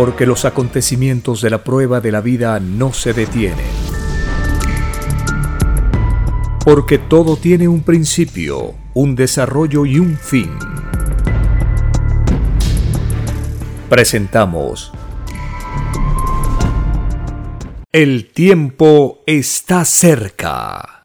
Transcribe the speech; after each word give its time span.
porque 0.00 0.24
los 0.24 0.46
acontecimientos 0.46 1.42
de 1.42 1.50
la 1.50 1.62
prueba 1.62 2.00
de 2.00 2.10
la 2.10 2.22
vida 2.22 2.58
no 2.58 2.94
se 2.94 3.12
detienen. 3.12 3.66
Porque 6.64 6.96
todo 6.96 7.36
tiene 7.36 7.68
un 7.68 7.82
principio, 7.82 8.72
un 8.94 9.14
desarrollo 9.14 9.84
y 9.84 9.98
un 9.98 10.16
fin. 10.16 10.48
Presentamos 13.90 14.90
El 17.92 18.32
tiempo 18.32 19.22
está 19.26 19.84
cerca. 19.84 21.02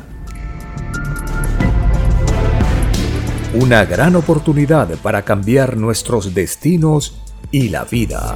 Una 3.56 3.84
gran 3.84 4.16
oportunidad 4.16 4.88
para 5.00 5.24
cambiar 5.24 5.76
nuestros 5.76 6.34
destinos 6.34 7.22
y 7.52 7.70
la 7.70 7.84
vida. 7.84 8.36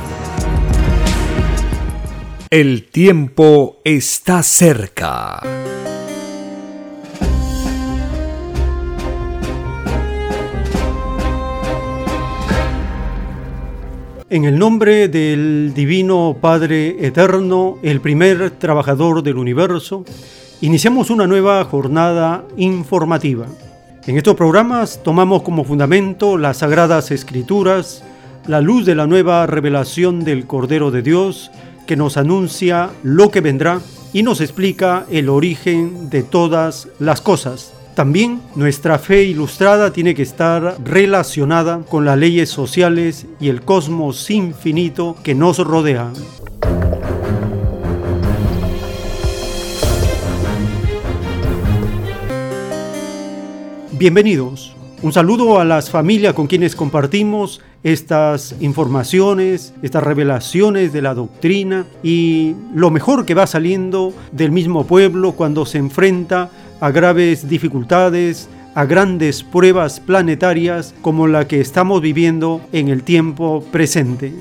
El 2.53 2.89
tiempo 2.89 3.77
está 3.85 4.43
cerca. 4.43 5.39
En 14.29 14.43
el 14.43 14.59
nombre 14.59 15.07
del 15.07 15.71
Divino 15.73 16.35
Padre 16.41 16.97
Eterno, 17.07 17.77
el 17.83 18.01
primer 18.01 18.51
trabajador 18.51 19.23
del 19.23 19.37
universo, 19.37 20.03
iniciamos 20.59 21.09
una 21.09 21.27
nueva 21.27 21.63
jornada 21.63 22.43
informativa. 22.57 23.45
En 24.05 24.17
estos 24.17 24.35
programas 24.35 25.01
tomamos 25.01 25.43
como 25.43 25.63
fundamento 25.63 26.37
las 26.37 26.57
sagradas 26.57 27.11
escrituras, 27.11 28.03
la 28.45 28.59
luz 28.59 28.85
de 28.85 28.95
la 28.95 29.07
nueva 29.07 29.47
revelación 29.47 30.25
del 30.25 30.47
Cordero 30.47 30.91
de 30.91 31.01
Dios 31.01 31.49
que 31.85 31.95
nos 31.95 32.17
anuncia 32.17 32.89
lo 33.03 33.31
que 33.31 33.41
vendrá 33.41 33.81
y 34.13 34.23
nos 34.23 34.41
explica 34.41 35.05
el 35.09 35.29
origen 35.29 36.09
de 36.09 36.23
todas 36.23 36.87
las 36.99 37.21
cosas. 37.21 37.73
También 37.95 38.41
nuestra 38.55 38.97
fe 38.99 39.23
ilustrada 39.23 39.91
tiene 39.91 40.15
que 40.15 40.21
estar 40.21 40.77
relacionada 40.83 41.81
con 41.89 42.05
las 42.05 42.17
leyes 42.17 42.49
sociales 42.49 43.25
y 43.39 43.49
el 43.49 43.61
cosmos 43.61 44.29
infinito 44.29 45.17
que 45.23 45.35
nos 45.35 45.57
rodea. 45.59 46.11
Bienvenidos. 53.91 54.75
Un 55.03 55.13
saludo 55.13 55.59
a 55.59 55.65
las 55.65 55.89
familias 55.89 56.35
con 56.35 56.45
quienes 56.45 56.75
compartimos 56.75 57.59
estas 57.81 58.55
informaciones, 58.59 59.73
estas 59.81 60.03
revelaciones 60.03 60.93
de 60.93 61.01
la 61.01 61.15
doctrina 61.15 61.87
y 62.03 62.53
lo 62.75 62.91
mejor 62.91 63.25
que 63.25 63.33
va 63.33 63.47
saliendo 63.47 64.13
del 64.31 64.51
mismo 64.51 64.85
pueblo 64.85 65.31
cuando 65.31 65.65
se 65.65 65.79
enfrenta 65.79 66.51
a 66.79 66.91
graves 66.91 67.49
dificultades, 67.49 68.47
a 68.75 68.85
grandes 68.85 69.41
pruebas 69.41 69.99
planetarias 69.99 70.93
como 71.01 71.25
la 71.25 71.47
que 71.47 71.61
estamos 71.61 71.99
viviendo 71.99 72.61
en 72.71 72.89
el 72.89 73.01
tiempo 73.01 73.65
presente. 73.71 74.31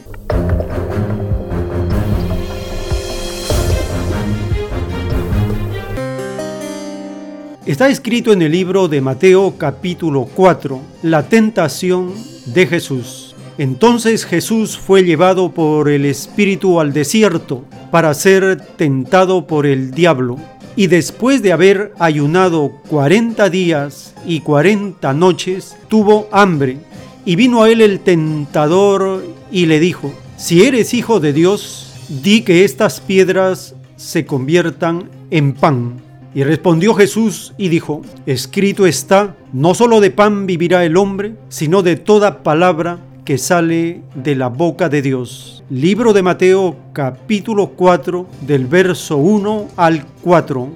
Está 7.66 7.91
escrito 7.91 8.32
en 8.32 8.41
el 8.41 8.53
libro 8.53 8.88
de 8.88 9.03
Mateo 9.03 9.56
capítulo 9.59 10.26
4, 10.34 10.81
la 11.03 11.28
tentación 11.28 12.15
de 12.47 12.66
Jesús. 12.66 13.34
Entonces 13.59 14.25
Jesús 14.25 14.78
fue 14.78 15.03
llevado 15.03 15.53
por 15.53 15.91
el 15.91 16.06
Espíritu 16.06 16.81
al 16.81 16.94
desierto 16.94 17.66
para 17.91 18.15
ser 18.15 18.56
tentado 18.78 19.47
por 19.47 19.66
el 19.66 19.91
diablo. 19.91 20.38
Y 20.75 20.87
después 20.87 21.43
de 21.43 21.53
haber 21.53 21.93
ayunado 21.99 22.81
cuarenta 22.88 23.50
días 23.50 24.15
y 24.26 24.41
cuarenta 24.41 25.12
noches, 25.12 25.76
tuvo 25.88 26.28
hambre. 26.32 26.78
Y 27.26 27.37
vino 27.37 27.62
a 27.62 27.70
él 27.70 27.82
el 27.82 28.00
tentador 28.00 29.22
y 29.53 29.66
le 29.66 29.81
dijo, 29.81 30.15
si 30.38 30.65
eres 30.65 30.94
hijo 30.94 31.20
de 31.20 31.34
Dios, 31.34 31.93
di 32.09 32.41
que 32.41 32.65
estas 32.65 33.00
piedras 33.00 33.75
se 33.97 34.25
conviertan 34.25 35.10
en 35.31 35.53
pan. 35.53 36.09
Y 36.32 36.44
respondió 36.44 36.94
Jesús 36.94 37.54
y 37.58 37.70
dijo, 37.70 38.02
escrito 38.24 38.86
está, 38.86 39.34
no 39.52 39.74
solo 39.74 40.00
de 40.00 40.12
pan 40.12 40.46
vivirá 40.46 40.84
el 40.84 40.96
hombre, 40.96 41.34
sino 41.48 41.82
de 41.82 41.96
toda 41.96 42.44
palabra 42.44 43.00
que 43.24 43.36
sale 43.36 44.02
de 44.14 44.36
la 44.36 44.46
boca 44.46 44.88
de 44.88 45.02
Dios. 45.02 45.64
Libro 45.70 46.12
de 46.12 46.22
Mateo 46.22 46.76
capítulo 46.92 47.70
4 47.70 48.28
del 48.42 48.66
verso 48.66 49.16
1 49.16 49.70
al 49.76 50.06
4. 50.22 50.69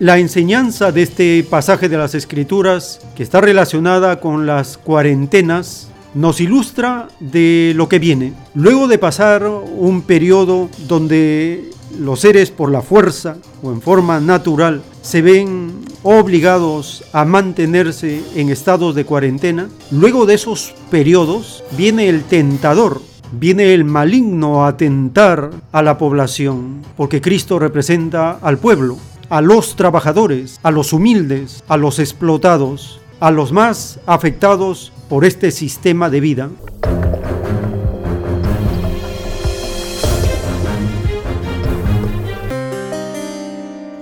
La 0.00 0.18
enseñanza 0.18 0.92
de 0.92 1.02
este 1.02 1.46
pasaje 1.48 1.88
de 1.88 1.96
las 1.96 2.14
Escrituras, 2.14 3.00
que 3.16 3.22
está 3.22 3.40
relacionada 3.40 4.20
con 4.20 4.46
las 4.46 4.76
cuarentenas, 4.76 5.88
nos 6.18 6.40
ilustra 6.40 7.06
de 7.20 7.72
lo 7.76 7.88
que 7.88 8.00
viene. 8.00 8.32
Luego 8.54 8.88
de 8.88 8.98
pasar 8.98 9.46
un 9.46 10.02
periodo 10.02 10.68
donde 10.88 11.70
los 12.00 12.20
seres 12.20 12.50
por 12.50 12.72
la 12.72 12.82
fuerza 12.82 13.36
o 13.62 13.70
en 13.70 13.80
forma 13.80 14.18
natural 14.18 14.82
se 15.00 15.22
ven 15.22 15.70
obligados 16.02 17.04
a 17.12 17.24
mantenerse 17.24 18.20
en 18.34 18.50
estados 18.50 18.96
de 18.96 19.04
cuarentena, 19.04 19.68
luego 19.92 20.26
de 20.26 20.34
esos 20.34 20.74
periodos 20.90 21.62
viene 21.76 22.08
el 22.08 22.24
tentador, 22.24 23.00
viene 23.30 23.72
el 23.72 23.84
maligno 23.84 24.66
a 24.66 24.76
tentar 24.76 25.50
a 25.70 25.82
la 25.82 25.98
población, 25.98 26.82
porque 26.96 27.20
Cristo 27.20 27.60
representa 27.60 28.38
al 28.42 28.58
pueblo, 28.58 28.96
a 29.28 29.40
los 29.40 29.76
trabajadores, 29.76 30.58
a 30.64 30.72
los 30.72 30.92
humildes, 30.92 31.62
a 31.68 31.76
los 31.76 32.00
explotados, 32.00 33.00
a 33.20 33.30
los 33.30 33.52
más 33.52 34.00
afectados 34.06 34.92
por 35.08 35.24
este 35.24 35.50
sistema 35.50 36.10
de 36.10 36.20
vida. 36.20 36.50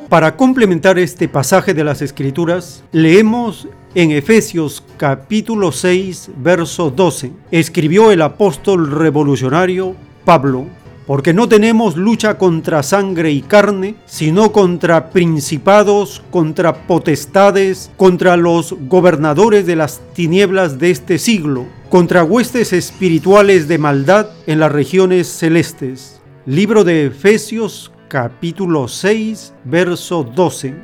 Para 0.08 0.36
complementar 0.36 0.98
este 0.98 1.28
pasaje 1.28 1.74
de 1.74 1.82
las 1.82 2.00
Escrituras, 2.00 2.84
leemos 2.92 3.68
en 3.94 4.12
Efesios 4.12 4.84
capítulo 4.96 5.72
6, 5.72 6.30
verso 6.38 6.90
12. 6.90 7.32
Escribió 7.50 8.12
el 8.12 8.22
apóstol 8.22 8.90
revolucionario 8.90 9.96
Pablo, 10.24 10.66
porque 11.06 11.32
no 11.32 11.48
tenemos 11.48 11.96
lucha 11.96 12.36
contra 12.36 12.82
sangre 12.82 13.30
y 13.30 13.40
carne, 13.40 13.94
sino 14.06 14.52
contra 14.52 15.10
principados, 15.10 16.22
contra 16.30 16.86
potestades, 16.86 17.90
contra 17.96 18.36
los 18.36 18.74
gobernadores 18.88 19.66
de 19.66 19.76
las 19.76 20.00
tinieblas 20.14 20.78
de 20.78 20.90
este 20.90 21.18
siglo, 21.18 21.66
contra 21.88 22.24
huestes 22.24 22.72
espirituales 22.72 23.68
de 23.68 23.78
maldad 23.78 24.30
en 24.46 24.58
las 24.58 24.72
regiones 24.72 25.28
celestes. 25.28 26.20
Libro 26.44 26.82
de 26.82 27.06
Efesios 27.06 27.92
capítulo 28.08 28.88
6, 28.88 29.54
verso 29.64 30.24
12. 30.24 30.74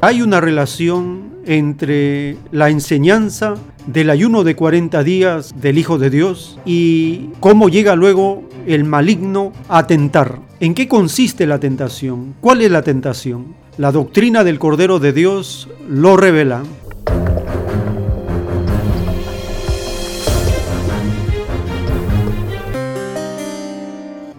Hay 0.00 0.22
una 0.22 0.40
relación 0.40 1.27
entre 1.48 2.36
la 2.52 2.68
enseñanza 2.68 3.54
del 3.86 4.10
ayuno 4.10 4.44
de 4.44 4.54
40 4.54 5.02
días 5.02 5.54
del 5.58 5.78
Hijo 5.78 5.98
de 5.98 6.10
Dios 6.10 6.58
y 6.66 7.30
cómo 7.40 7.70
llega 7.70 7.96
luego 7.96 8.42
el 8.66 8.84
maligno 8.84 9.54
a 9.68 9.86
tentar. 9.86 10.40
¿En 10.60 10.74
qué 10.74 10.86
consiste 10.86 11.46
la 11.46 11.58
tentación? 11.58 12.34
¿Cuál 12.42 12.60
es 12.60 12.70
la 12.70 12.82
tentación? 12.82 13.54
La 13.78 13.92
doctrina 13.92 14.44
del 14.44 14.58
Cordero 14.58 14.98
de 14.98 15.14
Dios 15.14 15.70
lo 15.88 16.18
revela. 16.18 16.62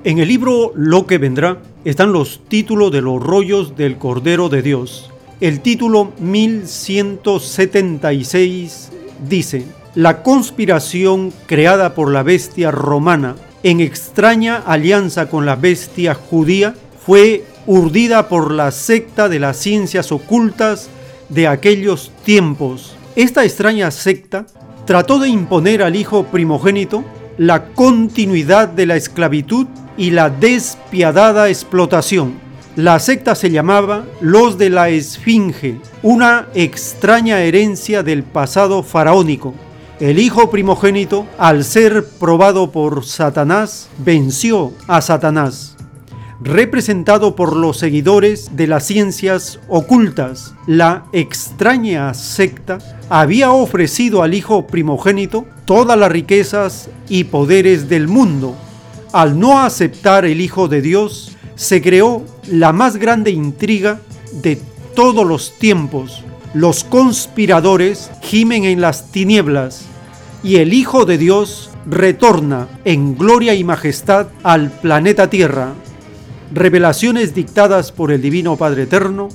En 0.04 0.20
el 0.20 0.28
libro 0.28 0.74
Lo 0.76 1.08
que 1.08 1.18
vendrá 1.18 1.58
están 1.86 2.12
los 2.14 2.42
títulos 2.48 2.92
de 2.92 3.02
los 3.02 3.22
rollos 3.22 3.76
del 3.76 3.98
Cordero 3.98 4.50
de 4.50 4.62
Dios. 4.62 5.12
El 5.42 5.62
título 5.62 6.12
1176 6.20 8.90
dice, 9.30 9.66
La 9.96 10.22
conspiración 10.22 11.32
creada 11.46 11.96
por 11.96 12.12
la 12.12 12.24
bestia 12.24 12.72
romana 12.72 13.38
en 13.64 13.80
extraña 13.80 14.58
alianza 14.58 15.30
con 15.30 15.46
la 15.46 15.56
bestia 15.56 16.14
judía 16.14 16.76
fue 17.06 17.46
urdida 17.68 18.28
por 18.28 18.52
la 18.52 18.72
secta 18.72 19.30
de 19.30 19.40
las 19.40 19.56
ciencias 19.56 20.12
ocultas 20.12 20.90
de 21.30 21.48
aquellos 21.48 22.12
tiempos. 22.26 22.98
Esta 23.16 23.46
extraña 23.46 23.92
secta 23.92 24.46
trató 24.86 25.20
de 25.20 25.30
imponer 25.30 25.84
al 25.84 25.96
hijo 25.96 26.26
primogénito 26.26 27.06
la 27.38 27.68
continuidad 27.68 28.68
de 28.68 28.88
la 28.88 28.98
esclavitud 28.98 29.68
y 29.96 30.12
la 30.12 30.30
despiadada 30.30 31.48
explotación. 31.48 32.49
La 32.76 33.00
secta 33.00 33.36
se 33.36 33.52
llamaba 33.52 34.06
los 34.22 34.58
de 34.58 34.70
la 34.70 34.90
Esfinge, 34.90 35.82
una 36.04 36.48
extraña 36.54 37.42
herencia 37.42 38.04
del 38.04 38.24
pasado 38.24 38.84
faraónico. 38.84 39.54
El 40.00 40.20
hijo 40.20 40.50
primogénito, 40.50 41.26
al 41.38 41.66
ser 41.66 42.06
probado 42.20 42.72
por 42.72 43.06
Satanás, 43.06 43.90
venció 43.98 44.74
a 44.88 45.02
Satanás 45.02 45.76
representado 46.42 47.36
por 47.36 47.56
los 47.56 47.78
seguidores 47.78 48.56
de 48.56 48.68
las 48.68 48.86
ciencias 48.86 49.60
ocultas. 49.68 50.54
La 50.68 51.06
extraña 51.12 52.14
secta 52.14 52.78
había 53.10 53.52
ofrecido 53.52 54.24
al 54.24 54.34
hijo 54.34 54.68
primogénito 54.68 55.46
todas 55.66 55.98
las 55.98 56.12
riquezas 56.12 56.90
y 57.10 57.26
poderes 57.26 57.90
del 57.90 58.08
mundo. 58.08 58.56
Al 59.12 59.40
no 59.40 59.60
aceptar 59.60 60.24
el 60.26 60.40
Hijo 60.40 60.68
de 60.68 60.82
Dios, 60.82 61.36
se 61.60 61.82
creó 61.82 62.24
la 62.48 62.72
más 62.72 62.96
grande 62.96 63.32
intriga 63.32 64.00
de 64.32 64.58
todos 64.96 65.28
los 65.28 65.60
tiempos. 65.60 66.24
Los 66.54 66.86
conspiradores 66.86 68.10
gimen 68.22 68.64
en 68.64 68.80
las 68.80 69.12
tinieblas 69.12 69.82
y 70.42 70.56
el 70.56 70.74
Hijo 70.74 71.04
de 71.04 71.18
Dios 71.18 71.70
retorna 71.86 72.70
en 72.86 73.18
gloria 73.18 73.56
y 73.56 73.66
majestad 73.66 74.28
al 74.42 74.72
planeta 74.72 75.30
Tierra 75.30 75.74
revelaciones 76.54 77.36
dictadas 77.36 77.92
por 77.92 78.10
el 78.10 78.22
Divino 78.22 78.56
Padre 78.56 78.84
Eterno, 78.84 79.28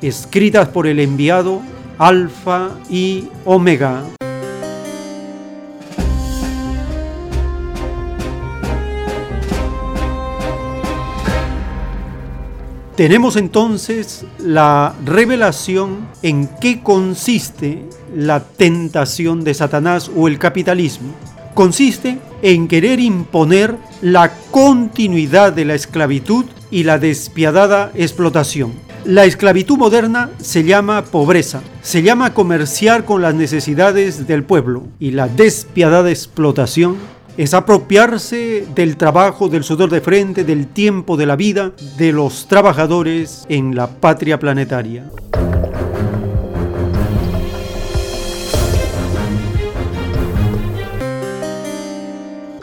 escritas 0.00 0.68
por 0.68 0.86
el 0.86 0.98
enviado 0.98 1.60
Alfa 1.98 2.70
y 2.88 3.28
Omega. 3.44 4.15
Tenemos 12.96 13.36
entonces 13.36 14.24
la 14.38 14.94
revelación 15.04 16.08
en 16.22 16.48
qué 16.60 16.82
consiste 16.82 17.84
la 18.14 18.40
tentación 18.40 19.44
de 19.44 19.52
Satanás 19.52 20.10
o 20.16 20.28
el 20.28 20.38
capitalismo 20.38 21.12
consiste 21.56 22.18
en 22.42 22.68
querer 22.68 23.00
imponer 23.00 23.76
la 24.02 24.30
continuidad 24.50 25.52
de 25.52 25.64
la 25.64 25.74
esclavitud 25.74 26.44
y 26.70 26.84
la 26.84 26.98
despiadada 26.98 27.90
explotación. 27.94 28.74
La 29.04 29.24
esclavitud 29.24 29.76
moderna 29.76 30.30
se 30.38 30.64
llama 30.64 31.04
pobreza, 31.04 31.62
se 31.80 32.02
llama 32.02 32.34
comerciar 32.34 33.04
con 33.04 33.22
las 33.22 33.34
necesidades 33.34 34.26
del 34.26 34.44
pueblo 34.44 34.84
y 35.00 35.12
la 35.12 35.28
despiadada 35.28 36.10
explotación 36.10 36.96
es 37.36 37.52
apropiarse 37.52 38.66
del 38.74 38.96
trabajo, 38.96 39.48
del 39.48 39.64
sudor 39.64 39.90
de 39.90 40.00
frente, 40.00 40.44
del 40.44 40.68
tiempo 40.68 41.16
de 41.16 41.26
la 41.26 41.36
vida 41.36 41.72
de 41.98 42.12
los 42.12 42.46
trabajadores 42.48 43.44
en 43.48 43.76
la 43.76 43.88
patria 43.88 44.38
planetaria. 44.38 45.04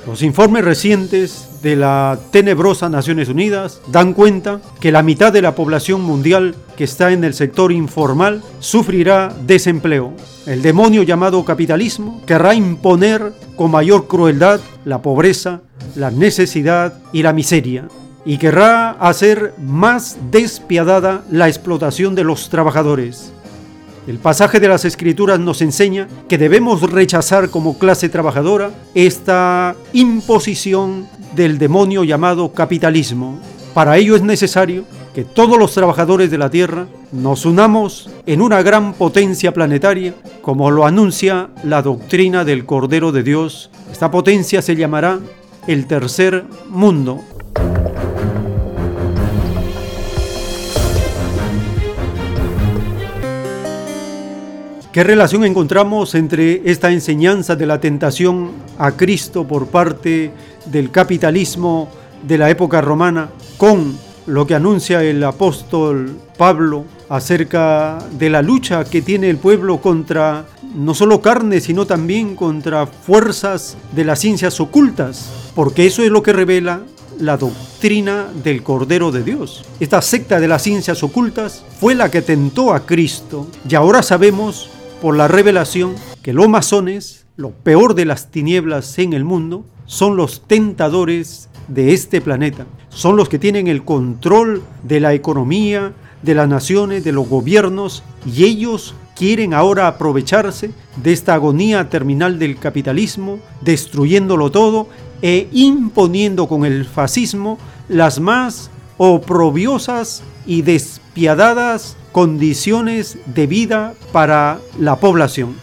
Los 0.08 0.22
informes 0.22 0.64
recientes 0.64 1.50
de 1.64 1.76
la 1.76 2.20
tenebrosa 2.32 2.90
Naciones 2.90 3.30
Unidas 3.30 3.82
dan 3.88 4.14
cuenta 4.14 4.60
que 4.80 4.92
la 4.92 5.02
mitad 5.02 5.34
de 5.34 5.42
la 5.42 5.56
población 5.56 6.02
mundial 6.02 6.56
que 6.76 6.84
está 6.84 7.12
en 7.12 7.24
el 7.24 7.34
sector 7.34 7.72
informal 7.72 8.42
sufrirá 8.60 9.34
desempleo. 9.46 10.14
El 10.46 10.62
demonio 10.62 11.04
llamado 11.04 11.44
capitalismo 11.46 12.22
querrá 12.26 12.54
imponer 12.54 13.34
con 13.56 13.72
mayor 13.72 14.08
crueldad 14.08 14.60
la 14.86 15.02
pobreza, 15.02 15.62
la 15.96 16.12
necesidad 16.12 16.94
y 17.12 17.24
la 17.24 17.34
miseria 17.34 17.88
y 18.26 18.38
querrá 18.38 18.92
hacer 18.92 19.54
más 19.60 20.18
despiadada 20.32 21.24
la 21.30 21.48
explotación 21.48 22.16
de 22.16 22.24
los 22.24 22.50
trabajadores. 22.50 23.34
El 24.08 24.18
pasaje 24.18 24.60
de 24.60 24.68
las 24.68 24.84
Escrituras 24.84 25.40
nos 25.40 25.62
enseña 25.62 26.08
que 26.28 26.38
debemos 26.38 26.82
rechazar 26.82 27.50
como 27.50 27.78
clase 27.78 28.10
trabajadora 28.10 28.72
esta 28.94 29.76
imposición 29.94 31.08
del 31.36 31.58
demonio 31.58 32.04
llamado 32.04 32.52
capitalismo. 32.52 33.40
Para 33.74 33.98
ello 33.98 34.16
es 34.16 34.22
necesario 34.22 34.84
que 35.14 35.24
todos 35.24 35.60
los 35.60 35.74
trabajadores 35.74 36.32
de 36.32 36.38
la 36.38 36.50
Tierra 36.50 36.88
nos 37.12 37.46
unamos 37.46 38.10
en 38.26 38.42
una 38.42 38.64
gran 38.64 38.94
potencia 38.94 39.54
planetaria, 39.54 40.16
como 40.42 40.72
lo 40.72 40.86
anuncia 40.86 41.50
la 41.64 41.82
doctrina 41.84 42.44
del 42.44 42.66
Cordero 42.66 43.12
de 43.12 43.22
Dios. 43.22 43.70
Esta 43.92 44.10
potencia 44.10 44.62
se 44.62 44.76
llamará 44.76 45.20
el 45.68 45.86
tercer 45.86 46.46
mundo. 46.68 47.22
¿Qué 54.92 55.04
relación 55.04 55.44
encontramos 55.44 56.14
entre 56.14 56.62
esta 56.70 56.92
enseñanza 56.92 57.56
de 57.56 57.66
la 57.66 57.80
tentación 57.80 58.52
a 58.78 58.92
Cristo 58.92 59.48
por 59.48 59.68
parte 59.68 60.32
del 60.66 60.92
capitalismo 60.92 61.90
de 62.28 62.38
la 62.38 62.50
época 62.50 62.80
romana 62.80 63.30
con 63.58 63.98
lo 64.26 64.48
que 64.48 64.56
anuncia 64.56 65.04
el 65.04 65.24
apóstol 65.24 66.18
Pablo 66.38 66.86
acerca 67.10 68.00
de 68.18 68.30
la 68.30 68.42
lucha 68.42 68.86
que 68.86 69.02
tiene 69.02 69.30
el 69.30 69.38
pueblo 69.38 69.82
contra 69.82 70.46
no 70.76 70.94
solo 70.94 71.22
carne, 71.22 71.60
sino 71.60 71.86
también 71.86 72.36
contra 72.36 72.88
fuerzas 72.88 73.78
de 73.94 74.06
las 74.06 74.20
ciencias 74.20 74.60
ocultas? 74.60 75.52
Porque 75.56 75.86
eso 75.86 76.04
es 76.04 76.10
lo 76.10 76.24
que 76.24 76.34
revela 76.34 76.82
la 77.20 77.38
doctrina 77.38 78.28
del 78.44 78.64
Cordero 78.64 79.12
de 79.12 79.24
Dios. 79.24 79.64
Esta 79.80 80.02
secta 80.02 80.40
de 80.40 80.48
las 80.48 80.64
ciencias 80.64 81.04
ocultas 81.04 81.64
fue 81.80 81.96
la 81.96 82.10
que 82.10 82.22
tentó 82.22 82.74
a 82.74 82.86
Cristo 82.86 83.48
y 83.70 83.76
ahora 83.76 84.02
sabemos 84.02 84.70
por 85.02 85.16
la 85.16 85.28
revelación 85.28 85.96
que 86.22 86.34
los 86.34 86.48
masones, 86.48 87.26
lo 87.36 87.52
peor 87.52 87.94
de 87.94 88.06
las 88.06 88.32
tinieblas 88.32 88.98
en 89.00 89.14
el 89.14 89.24
mundo, 89.24 89.66
son 89.86 90.16
los 90.16 90.48
tentadores 90.48 91.50
de 91.68 91.94
este 91.94 92.22
planeta. 92.22 92.66
Son 92.94 93.16
los 93.16 93.28
que 93.30 93.40
tienen 93.40 93.68
el 93.68 93.84
control 93.84 94.64
de 94.84 95.00
la 95.00 95.14
economía, 95.14 95.94
de 96.22 96.36
las 96.36 96.48
naciones, 96.48 97.04
de 97.04 97.12
los 97.12 97.28
gobiernos, 97.28 98.04
y 98.26 98.44
ellos 98.46 98.96
quieren 99.16 99.54
ahora 99.54 99.88
aprovecharse 99.88 100.72
de 101.02 101.14
esta 101.14 101.34
agonía 101.34 101.90
terminal 101.90 102.40
del 102.40 102.58
capitalismo, 102.58 103.40
destruyéndolo 103.62 104.52
todo 104.52 104.88
e 105.22 105.48
imponiendo 105.52 106.48
con 106.48 106.66
el 106.66 106.86
fascismo 106.86 107.58
las 107.90 108.20
más 108.20 108.70
oprobiosas 108.98 110.24
y 110.46 110.62
despiadadas 110.62 111.98
condiciones 112.12 113.18
de 113.26 113.48
vida 113.48 113.94
para 114.12 114.60
la 114.80 114.98
población. 115.00 115.56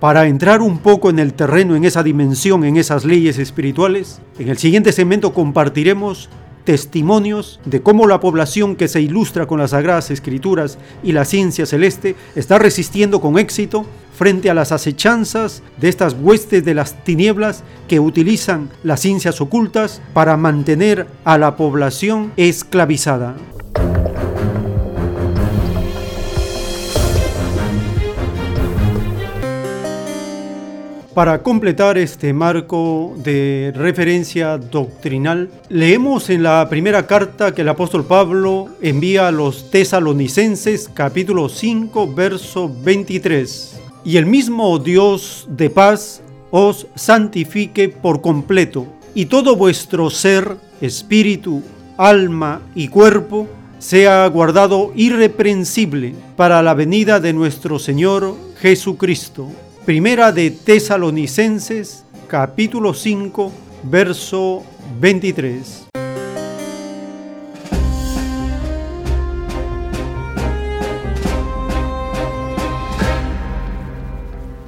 Para 0.00 0.26
entrar 0.26 0.62
un 0.62 0.78
poco 0.78 1.10
en 1.10 1.18
el 1.18 1.34
terreno, 1.34 1.74
en 1.74 1.84
esa 1.84 2.04
dimensión, 2.04 2.64
en 2.64 2.76
esas 2.76 3.04
leyes 3.04 3.38
espirituales, 3.38 4.20
en 4.38 4.48
el 4.48 4.56
siguiente 4.56 4.92
segmento 4.92 5.32
compartiremos 5.32 6.28
testimonios 6.62 7.58
de 7.64 7.82
cómo 7.82 8.06
la 8.06 8.20
población 8.20 8.76
que 8.76 8.86
se 8.86 9.00
ilustra 9.00 9.46
con 9.46 9.58
las 9.58 9.70
sagradas 9.70 10.10
escrituras 10.12 10.78
y 11.02 11.12
la 11.12 11.24
ciencia 11.24 11.66
celeste 11.66 12.14
está 12.36 12.58
resistiendo 12.58 13.20
con 13.20 13.38
éxito 13.38 13.86
frente 14.16 14.50
a 14.50 14.54
las 14.54 14.70
acechanzas 14.70 15.62
de 15.80 15.88
estas 15.88 16.14
huestes 16.20 16.64
de 16.64 16.74
las 16.74 17.02
tinieblas 17.02 17.64
que 17.88 17.98
utilizan 17.98 18.68
las 18.84 19.00
ciencias 19.00 19.40
ocultas 19.40 20.00
para 20.12 20.36
mantener 20.36 21.06
a 21.24 21.38
la 21.38 21.56
población 21.56 22.32
esclavizada. 22.36 23.34
Para 31.18 31.42
completar 31.42 31.98
este 31.98 32.32
marco 32.32 33.12
de 33.16 33.72
referencia 33.74 34.56
doctrinal, 34.56 35.50
leemos 35.68 36.30
en 36.30 36.44
la 36.44 36.64
primera 36.70 37.08
carta 37.08 37.52
que 37.52 37.62
el 37.62 37.68
apóstol 37.68 38.04
Pablo 38.04 38.68
envía 38.80 39.26
a 39.26 39.32
los 39.32 39.68
tesalonicenses 39.68 40.88
capítulo 40.94 41.48
5 41.48 42.14
verso 42.14 42.72
23. 42.84 43.80
y 44.04 44.16
el 44.16 44.26
mismo 44.26 44.78
Dios 44.78 45.48
de 45.50 45.70
paz 45.70 46.22
os 46.52 46.86
santifique 46.94 47.88
por 47.88 48.20
completo, 48.20 48.86
y 49.12 49.26
todo 49.26 49.56
vuestro 49.56 50.10
ser, 50.10 50.56
espíritu, 50.80 51.64
alma 51.96 52.62
y 52.76 52.86
cuerpo 52.86 53.48
sea 53.80 54.24
guardado 54.28 54.92
irreprensible 54.94 56.14
para 56.36 56.62
la 56.62 56.74
venida 56.74 57.18
de 57.18 57.32
nuestro 57.32 57.80
Señor 57.80 58.36
Jesucristo. 58.60 59.48
Primera 59.88 60.32
de 60.32 60.50
Tesalonicenses, 60.50 62.04
capítulo 62.26 62.92
5, 62.92 63.50
verso 63.84 64.62
23. 65.00 65.86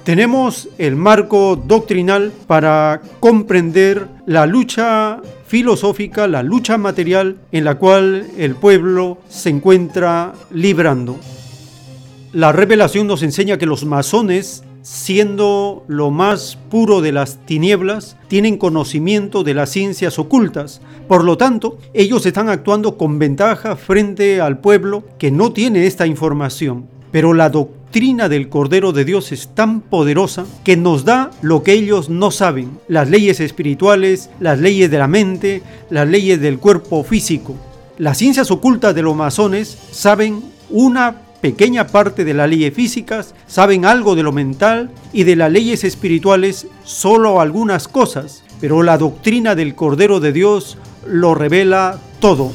Tenemos 0.05 0.71
el 0.79 0.97
marco 0.97 1.55
doctrinal 1.55 2.33
para 2.47 3.03
comprender 3.21 4.09
la 4.25 4.47
lucha 4.47 5.21
filosófica, 5.47 6.29
la 6.29 6.43
lucha 6.43 6.79
material 6.79 7.37
en 7.53 7.65
la 7.65 7.75
cual 7.75 8.27
el 8.39 8.55
pueblo 8.55 9.19
se 9.29 9.50
encuentra 9.50 10.33
librando. 10.50 11.21
La 12.33 12.53
revelación 12.53 13.07
nos 13.07 13.23
enseña 13.23 13.59
que 13.59 13.67
los 13.67 13.85
masones, 13.85 14.65
siendo 14.83 15.85
lo 15.89 16.11
más 16.11 16.59
puro 16.71 17.01
de 17.01 17.13
las 17.13 17.39
tinieblas, 17.47 18.17
tienen 18.29 18.57
conocimiento 18.57 19.45
de 19.45 19.55
las 19.55 19.71
ciencias 19.71 20.19
ocultas. 20.19 20.81
Por 21.09 21.25
lo 21.25 21.37
tanto, 21.37 21.79
ellos 21.95 22.25
están 22.27 22.49
actuando 22.49 22.97
con 22.97 23.19
ventaja 23.19 23.77
frente 23.77 24.41
al 24.41 24.59
pueblo 24.59 25.05
que 25.19 25.31
no 25.31 25.53
tiene 25.53 25.87
esta 25.87 26.07
información. 26.07 26.87
Pero 27.13 27.35
la 27.35 27.51
doctrina 27.51 28.29
del 28.29 28.49
Cordero 28.49 28.93
de 28.93 29.05
Dios 29.05 29.33
es 29.33 29.49
tan 29.49 29.81
poderosa 29.81 30.47
que 30.63 30.77
nos 30.77 31.05
da 31.05 31.31
lo 31.43 31.63
que 31.63 31.73
ellos 31.73 32.09
no 32.09 32.31
saben, 32.31 32.79
las 32.87 33.11
leyes 33.11 33.41
espirituales, 33.41 34.31
las 34.39 34.61
leyes 34.61 34.91
de 34.91 34.99
la 34.99 35.09
mente, 35.09 35.63
las 35.91 36.09
leyes 36.09 36.41
del 36.41 36.59
cuerpo 36.59 37.03
físico. 37.03 37.57
Las 37.99 38.19
ciencias 38.19 38.51
ocultas 38.51 38.95
de 38.95 39.03
los 39.03 39.17
masones 39.17 39.77
saben 39.91 40.43
una 40.71 41.23
pequeña 41.41 41.87
parte 41.87 42.25
de 42.25 42.35
las 42.35 42.49
leyes 42.49 42.75
físicas, 42.75 43.35
saben 43.47 43.85
algo 43.85 44.15
de 44.15 44.23
lo 44.23 44.33
mental 44.33 44.91
y 45.13 45.25
de 45.25 45.37
las 45.37 45.51
leyes 45.51 45.85
espirituales 45.85 46.67
solo 46.85 47.41
algunas 47.41 47.89
cosas, 47.89 48.45
pero 48.61 48.83
la 48.83 48.99
doctrina 48.99 49.55
del 49.55 49.75
Cordero 49.75 50.21
de 50.21 50.33
Dios 50.33 50.79
lo 51.07 51.35
revela 51.35 51.99
todo. 52.21 52.53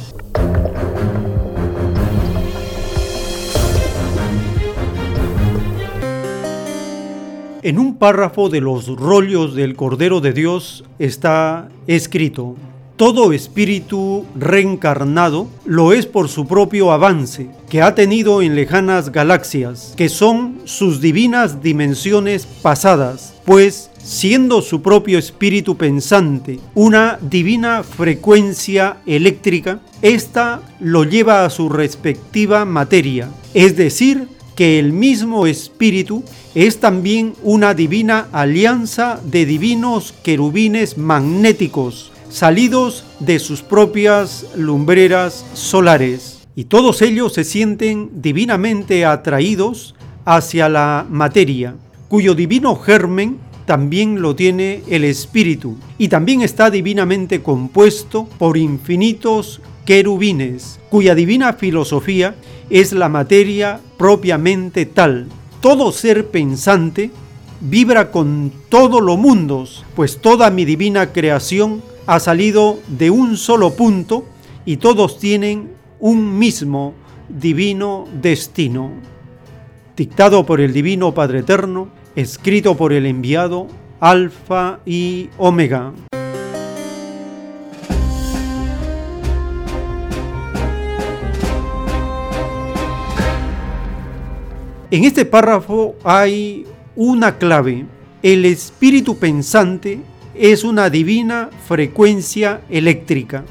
En 7.64 7.80
un 7.80 7.96
párrafo 7.98 8.50
de 8.50 8.62
los 8.62 8.86
rollos 8.86 9.56
del 9.56 9.76
Cordero 9.76 10.22
de 10.22 10.34
Dios 10.34 10.84
está 11.00 11.68
escrito, 11.88 12.56
todo 12.96 13.34
espíritu 13.34 14.26
reencarnado 14.36 15.48
lo 15.66 15.92
es 15.92 16.06
por 16.06 16.30
su 16.30 16.48
propio 16.48 16.92
avance 16.92 17.50
que 17.70 17.82
ha 17.82 17.94
tenido 17.94 18.42
en 18.42 18.56
lejanas 18.56 19.12
galaxias, 19.12 19.94
que 19.98 20.08
son 20.08 20.62
sus 20.64 21.02
divinas 21.02 21.62
dimensiones 21.62 22.46
pasadas, 22.46 23.34
pues 23.44 23.90
siendo 24.02 24.62
su 24.62 24.82
propio 24.82 25.18
espíritu 25.18 25.76
pensante 25.76 26.60
una 26.74 27.20
divina 27.22 27.84
frecuencia 27.84 28.98
eléctrica, 29.06 29.80
ésta 30.02 30.62
lo 30.80 31.04
lleva 31.04 31.44
a 31.44 31.50
su 31.50 31.68
respectiva 31.70 32.64
materia, 32.66 33.30
es 33.54 33.76
decir, 33.76 34.30
que 34.56 34.80
el 34.80 34.94
mismo 34.94 35.48
espíritu 35.48 36.24
es 36.54 36.80
también 36.80 37.34
una 37.44 37.74
divina 37.74 38.28
alianza 38.32 39.20
de 39.26 39.46
divinos 39.46 40.14
querubines 40.24 40.98
magnéticos, 40.98 42.14
salidos 42.36 43.06
de 43.22 43.40
sus 43.40 43.62
propias 43.62 44.46
lumbreras 44.58 45.46
solares. 45.54 46.46
Y 46.54 46.66
todos 46.66 47.02
ellos 47.02 47.32
se 47.32 47.46
sienten 47.46 48.10
divinamente 48.22 49.06
atraídos 49.06 49.96
hacia 50.26 50.68
la 50.68 51.06
materia, 51.10 51.76
cuyo 52.10 52.36
divino 52.36 52.76
germen 52.76 53.38
también 53.66 54.22
lo 54.22 54.36
tiene 54.36 54.84
el 54.90 55.06
espíritu, 55.06 55.78
y 55.98 56.10
también 56.10 56.42
está 56.42 56.70
divinamente 56.70 57.42
compuesto 57.42 58.28
por 58.38 58.58
infinitos 58.58 59.62
querubines, 59.86 60.82
cuya 60.90 61.16
divina 61.16 61.54
filosofía 61.54 62.36
es 62.70 62.92
la 62.92 63.08
materia 63.08 63.80
propiamente 63.98 64.86
tal 64.86 65.28
todo 65.62 65.92
ser 65.92 66.28
pensante 66.28 67.10
vibra 67.60 68.12
con 68.12 68.52
todos 68.70 69.02
los 69.02 69.18
mundos, 69.18 69.84
pues 69.96 70.20
toda 70.20 70.52
mi 70.52 70.64
divina 70.64 71.12
creación 71.12 71.82
ha 72.08 72.20
salido 72.20 72.80
de 72.88 73.10
un 73.10 73.38
solo 73.38 73.72
punto 73.76 74.26
y 74.66 74.78
todos 74.78 75.20
tienen 75.20 75.72
un 76.00 76.38
mismo 76.38 76.94
divino 77.30 78.06
destino. 78.22 78.92
Dictado 79.96 80.46
por 80.46 80.62
el 80.62 80.74
Divino 80.74 81.14
Padre 81.14 81.40
Eterno, 81.40 81.90
escrito 82.16 82.76
por 82.76 82.94
el 82.94 83.06
enviado 83.06 83.68
Alfa 84.00 84.80
y 84.86 85.30
Omega. 85.38 85.94
En 94.92 95.04
este 95.04 95.26
párrafo 95.26 95.96
hay 96.04 96.66
una 96.96 97.38
clave. 97.38 97.86
El 98.22 98.46
espíritu 98.46 99.18
pensante 99.18 100.00
es 100.38 100.64
una 100.64 100.90
divina 100.90 101.50
frecuencia 101.68 102.62
eléctrica. 102.70 103.44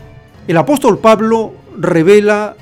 El 0.46 0.56
apóstol 0.56 0.98
Pablo 0.98 1.54
revela 1.78 2.56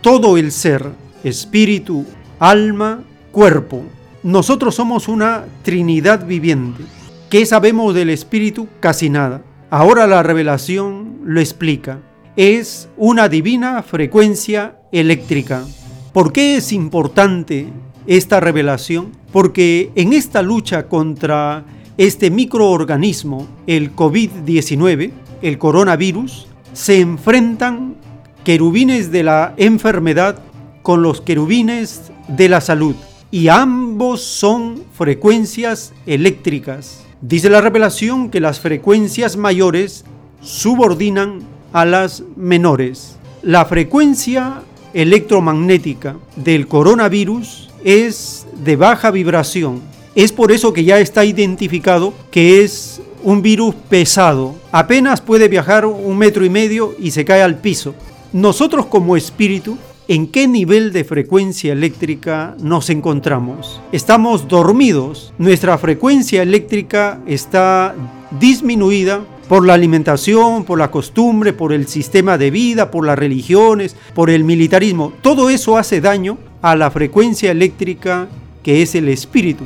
todo 0.00 0.36
el 0.36 0.52
ser, 0.52 0.90
espíritu, 1.24 2.04
alma, 2.38 3.02
cuerpo. 3.30 3.82
Nosotros 4.22 4.74
somos 4.74 5.08
una 5.08 5.44
Trinidad 5.62 6.26
viviente. 6.26 6.82
¿Qué 7.30 7.46
sabemos 7.46 7.94
del 7.94 8.10
espíritu? 8.10 8.68
Casi 8.80 9.10
nada. 9.10 9.42
Ahora 9.70 10.06
la 10.06 10.22
revelación 10.22 11.18
lo 11.24 11.40
explica. 11.40 12.00
Es 12.36 12.88
una 12.96 13.28
divina 13.28 13.82
frecuencia 13.82 14.78
eléctrica. 14.92 15.64
¿Por 16.12 16.32
qué 16.32 16.56
es 16.56 16.72
importante 16.72 17.68
esta 18.06 18.40
revelación? 18.40 19.12
Porque 19.30 19.92
en 19.94 20.14
esta 20.14 20.42
lucha 20.42 20.88
contra 20.88 21.64
este 21.98 22.30
microorganismo, 22.30 23.48
el 23.66 23.94
COVID-19, 23.94 25.10
el 25.42 25.58
coronavirus, 25.58 26.46
se 26.72 27.00
enfrentan 27.00 27.96
querubines 28.44 29.10
de 29.10 29.24
la 29.24 29.52
enfermedad 29.56 30.38
con 30.82 31.02
los 31.02 31.20
querubines 31.20 32.12
de 32.28 32.48
la 32.48 32.60
salud 32.60 32.94
y 33.30 33.48
ambos 33.48 34.22
son 34.22 34.84
frecuencias 34.94 35.92
eléctricas. 36.06 37.04
Dice 37.20 37.50
la 37.50 37.60
revelación 37.60 38.30
que 38.30 38.40
las 38.40 38.60
frecuencias 38.60 39.36
mayores 39.36 40.04
subordinan 40.40 41.40
a 41.72 41.84
las 41.84 42.22
menores. 42.36 43.16
La 43.42 43.64
frecuencia 43.64 44.62
electromagnética 44.94 46.16
del 46.36 46.68
coronavirus 46.68 47.70
es 47.82 48.46
de 48.64 48.76
baja 48.76 49.10
vibración. 49.10 49.87
Es 50.18 50.32
por 50.32 50.50
eso 50.50 50.72
que 50.72 50.82
ya 50.82 50.98
está 50.98 51.24
identificado 51.24 52.12
que 52.32 52.64
es 52.64 53.00
un 53.22 53.40
virus 53.40 53.76
pesado. 53.88 54.56
Apenas 54.72 55.20
puede 55.20 55.46
viajar 55.46 55.86
un 55.86 56.18
metro 56.18 56.44
y 56.44 56.50
medio 56.50 56.92
y 56.98 57.12
se 57.12 57.24
cae 57.24 57.40
al 57.40 57.60
piso. 57.60 57.94
Nosotros 58.32 58.86
como 58.86 59.16
espíritu, 59.16 59.78
¿en 60.08 60.26
qué 60.26 60.48
nivel 60.48 60.92
de 60.92 61.04
frecuencia 61.04 61.72
eléctrica 61.72 62.56
nos 62.58 62.90
encontramos? 62.90 63.80
Estamos 63.92 64.48
dormidos. 64.48 65.32
Nuestra 65.38 65.78
frecuencia 65.78 66.42
eléctrica 66.42 67.20
está 67.24 67.94
disminuida 68.40 69.20
por 69.48 69.64
la 69.64 69.74
alimentación, 69.74 70.64
por 70.64 70.80
la 70.80 70.90
costumbre, 70.90 71.52
por 71.52 71.72
el 71.72 71.86
sistema 71.86 72.36
de 72.36 72.50
vida, 72.50 72.90
por 72.90 73.06
las 73.06 73.16
religiones, 73.16 73.94
por 74.16 74.30
el 74.30 74.42
militarismo. 74.42 75.12
Todo 75.22 75.48
eso 75.48 75.76
hace 75.78 76.00
daño 76.00 76.38
a 76.60 76.74
la 76.74 76.90
frecuencia 76.90 77.52
eléctrica 77.52 78.26
que 78.64 78.82
es 78.82 78.96
el 78.96 79.08
espíritu. 79.10 79.62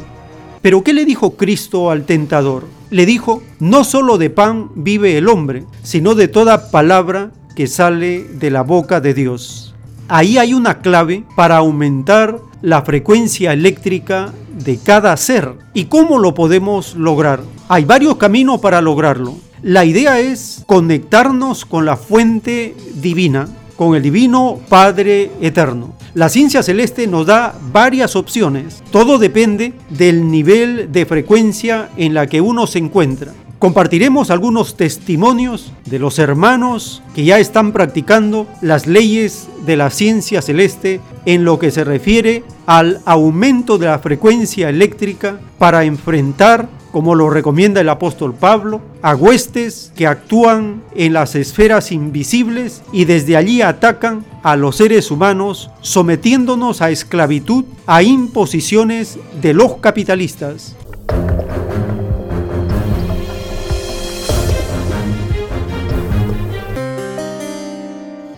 Pero 0.62 0.84
¿qué 0.84 0.92
le 0.92 1.04
dijo 1.04 1.32
Cristo 1.32 1.90
al 1.90 2.06
tentador? 2.06 2.66
Le 2.90 3.04
dijo, 3.04 3.42
no 3.58 3.82
solo 3.82 4.16
de 4.16 4.30
pan 4.30 4.70
vive 4.76 5.18
el 5.18 5.28
hombre, 5.28 5.64
sino 5.82 6.14
de 6.14 6.28
toda 6.28 6.70
palabra 6.70 7.32
que 7.56 7.66
sale 7.66 8.22
de 8.22 8.50
la 8.50 8.62
boca 8.62 9.00
de 9.00 9.12
Dios. 9.12 9.74
Ahí 10.08 10.38
hay 10.38 10.54
una 10.54 10.78
clave 10.78 11.24
para 11.36 11.56
aumentar 11.56 12.38
la 12.60 12.82
frecuencia 12.82 13.52
eléctrica 13.52 14.32
de 14.56 14.78
cada 14.78 15.16
ser. 15.16 15.54
¿Y 15.74 15.86
cómo 15.86 16.18
lo 16.18 16.32
podemos 16.32 16.94
lograr? 16.94 17.40
Hay 17.68 17.84
varios 17.84 18.16
caminos 18.16 18.60
para 18.60 18.80
lograrlo. 18.80 19.34
La 19.62 19.84
idea 19.84 20.20
es 20.20 20.62
conectarnos 20.66 21.64
con 21.64 21.84
la 21.84 21.96
fuente 21.96 22.74
divina 22.94 23.48
con 23.76 23.94
el 23.94 24.02
Divino 24.02 24.60
Padre 24.68 25.30
Eterno. 25.40 25.94
La 26.14 26.28
ciencia 26.28 26.62
celeste 26.62 27.06
nos 27.06 27.26
da 27.26 27.54
varias 27.72 28.16
opciones. 28.16 28.82
Todo 28.90 29.18
depende 29.18 29.72
del 29.88 30.30
nivel 30.30 30.92
de 30.92 31.06
frecuencia 31.06 31.88
en 31.96 32.12
la 32.12 32.26
que 32.26 32.40
uno 32.40 32.66
se 32.66 32.78
encuentra. 32.78 33.32
Compartiremos 33.58 34.30
algunos 34.30 34.76
testimonios 34.76 35.72
de 35.86 36.00
los 36.00 36.18
hermanos 36.18 37.00
que 37.14 37.24
ya 37.24 37.38
están 37.38 37.72
practicando 37.72 38.48
las 38.60 38.88
leyes 38.88 39.48
de 39.64 39.76
la 39.76 39.90
ciencia 39.90 40.42
celeste 40.42 41.00
en 41.26 41.44
lo 41.44 41.60
que 41.60 41.70
se 41.70 41.84
refiere 41.84 42.42
al 42.66 43.00
aumento 43.04 43.78
de 43.78 43.86
la 43.86 44.00
frecuencia 44.00 44.68
eléctrica 44.68 45.38
para 45.58 45.84
enfrentar 45.84 46.68
como 46.92 47.14
lo 47.14 47.30
recomienda 47.30 47.80
el 47.80 47.88
apóstol 47.88 48.34
Pablo, 48.34 48.80
a 49.00 49.16
huestes 49.16 49.92
que 49.96 50.06
actúan 50.06 50.82
en 50.94 51.14
las 51.14 51.34
esferas 51.34 51.90
invisibles 51.90 52.82
y 52.92 53.06
desde 53.06 53.36
allí 53.36 53.62
atacan 53.62 54.24
a 54.42 54.56
los 54.56 54.76
seres 54.76 55.10
humanos 55.10 55.70
sometiéndonos 55.80 56.82
a 56.82 56.90
esclavitud, 56.90 57.64
a 57.86 58.02
imposiciones 58.02 59.18
de 59.40 59.54
los 59.54 59.78
capitalistas. 59.78 60.76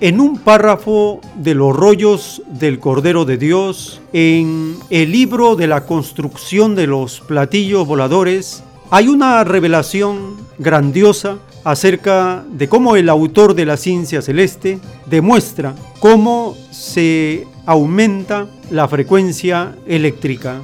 En 0.04 0.20
un 0.20 0.36
párrafo 0.36 1.22
de 1.34 1.54
los 1.54 1.74
rollos 1.74 2.42
del 2.46 2.78
Cordero 2.78 3.24
de 3.24 3.38
Dios, 3.38 4.02
en 4.12 4.76
el 4.90 5.10
libro 5.10 5.56
de 5.56 5.66
la 5.66 5.86
construcción 5.86 6.74
de 6.74 6.86
los 6.86 7.22
platillos 7.22 7.86
voladores, 7.86 8.62
hay 8.90 9.08
una 9.08 9.42
revelación 9.44 10.36
grandiosa 10.58 11.38
acerca 11.64 12.44
de 12.52 12.68
cómo 12.68 12.96
el 12.96 13.08
autor 13.08 13.54
de 13.54 13.64
la 13.64 13.78
ciencia 13.78 14.20
celeste 14.20 14.78
demuestra 15.06 15.74
cómo 16.00 16.54
se 16.70 17.46
aumenta 17.64 18.46
la 18.70 18.86
frecuencia 18.88 19.74
eléctrica. 19.86 20.60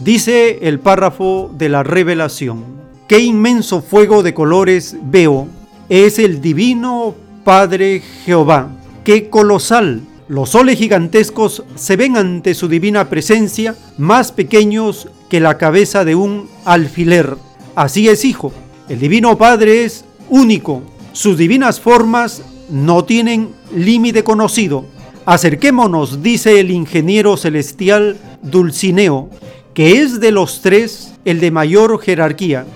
Dice 0.00 0.58
el 0.62 0.80
párrafo 0.80 1.48
de 1.56 1.68
la 1.68 1.84
revelación, 1.84 2.64
qué 3.06 3.20
inmenso 3.20 3.82
fuego 3.82 4.24
de 4.24 4.34
colores 4.34 4.96
veo, 5.00 5.46
es 5.88 6.18
el 6.18 6.40
divino 6.40 7.14
Padre 7.48 8.02
Jehová. 8.26 8.68
¡Qué 9.04 9.30
colosal! 9.30 10.02
Los 10.28 10.50
soles 10.50 10.76
gigantescos 10.76 11.64
se 11.76 11.96
ven 11.96 12.18
ante 12.18 12.52
su 12.52 12.68
divina 12.68 13.08
presencia 13.08 13.74
más 13.96 14.32
pequeños 14.32 15.08
que 15.30 15.40
la 15.40 15.56
cabeza 15.56 16.04
de 16.04 16.14
un 16.14 16.50
alfiler. 16.66 17.38
Así 17.74 18.06
es, 18.06 18.26
Hijo. 18.26 18.52
El 18.90 18.98
Divino 18.98 19.38
Padre 19.38 19.86
es 19.86 20.04
único. 20.28 20.82
Sus 21.12 21.38
divinas 21.38 21.80
formas 21.80 22.42
no 22.68 23.06
tienen 23.06 23.54
límite 23.74 24.22
conocido. 24.22 24.84
Acerquémonos, 25.24 26.22
dice 26.22 26.60
el 26.60 26.70
ingeniero 26.70 27.38
celestial 27.38 28.18
Dulcineo, 28.42 29.30
que 29.72 30.02
es 30.02 30.20
de 30.20 30.32
los 30.32 30.60
tres 30.60 31.14
el 31.24 31.40
de 31.40 31.50
mayor 31.50 31.98
jerarquía. 31.98 32.66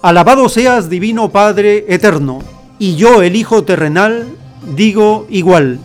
Alabado 0.00 0.48
seas, 0.48 0.88
Divino 0.88 1.30
Padre 1.30 1.84
Eterno 1.86 2.61
y 2.82 2.96
yo, 2.96 3.22
el 3.22 3.36
Hijo 3.36 3.62
terrenal, 3.62 4.26
digo 4.74 5.28
igual. 5.30 5.78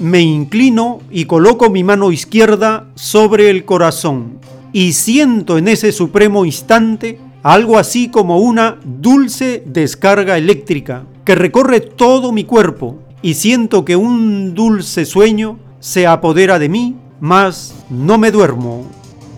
Me 0.00 0.22
inclino 0.22 1.00
y 1.10 1.26
coloco 1.26 1.68
mi 1.68 1.84
mano 1.84 2.12
izquierda 2.12 2.86
sobre 2.94 3.50
el 3.50 3.66
corazón 3.66 4.38
y 4.72 4.94
siento 4.94 5.58
en 5.58 5.68
ese 5.68 5.92
supremo 5.92 6.46
instante 6.46 7.20
algo 7.42 7.76
así 7.76 8.08
como 8.08 8.38
una 8.38 8.78
dulce 8.86 9.64
descarga 9.66 10.38
eléctrica 10.38 11.04
que 11.26 11.34
recorre 11.34 11.80
todo 11.80 12.32
mi 12.32 12.44
cuerpo 12.44 12.98
y 13.20 13.34
siento 13.34 13.84
que 13.84 13.96
un 13.96 14.54
dulce 14.54 15.04
sueño 15.04 15.58
se 15.78 16.06
apodera 16.06 16.58
de 16.58 16.70
mí, 16.70 16.96
mas 17.20 17.74
no 17.90 18.16
me 18.16 18.30
duermo. 18.30 18.86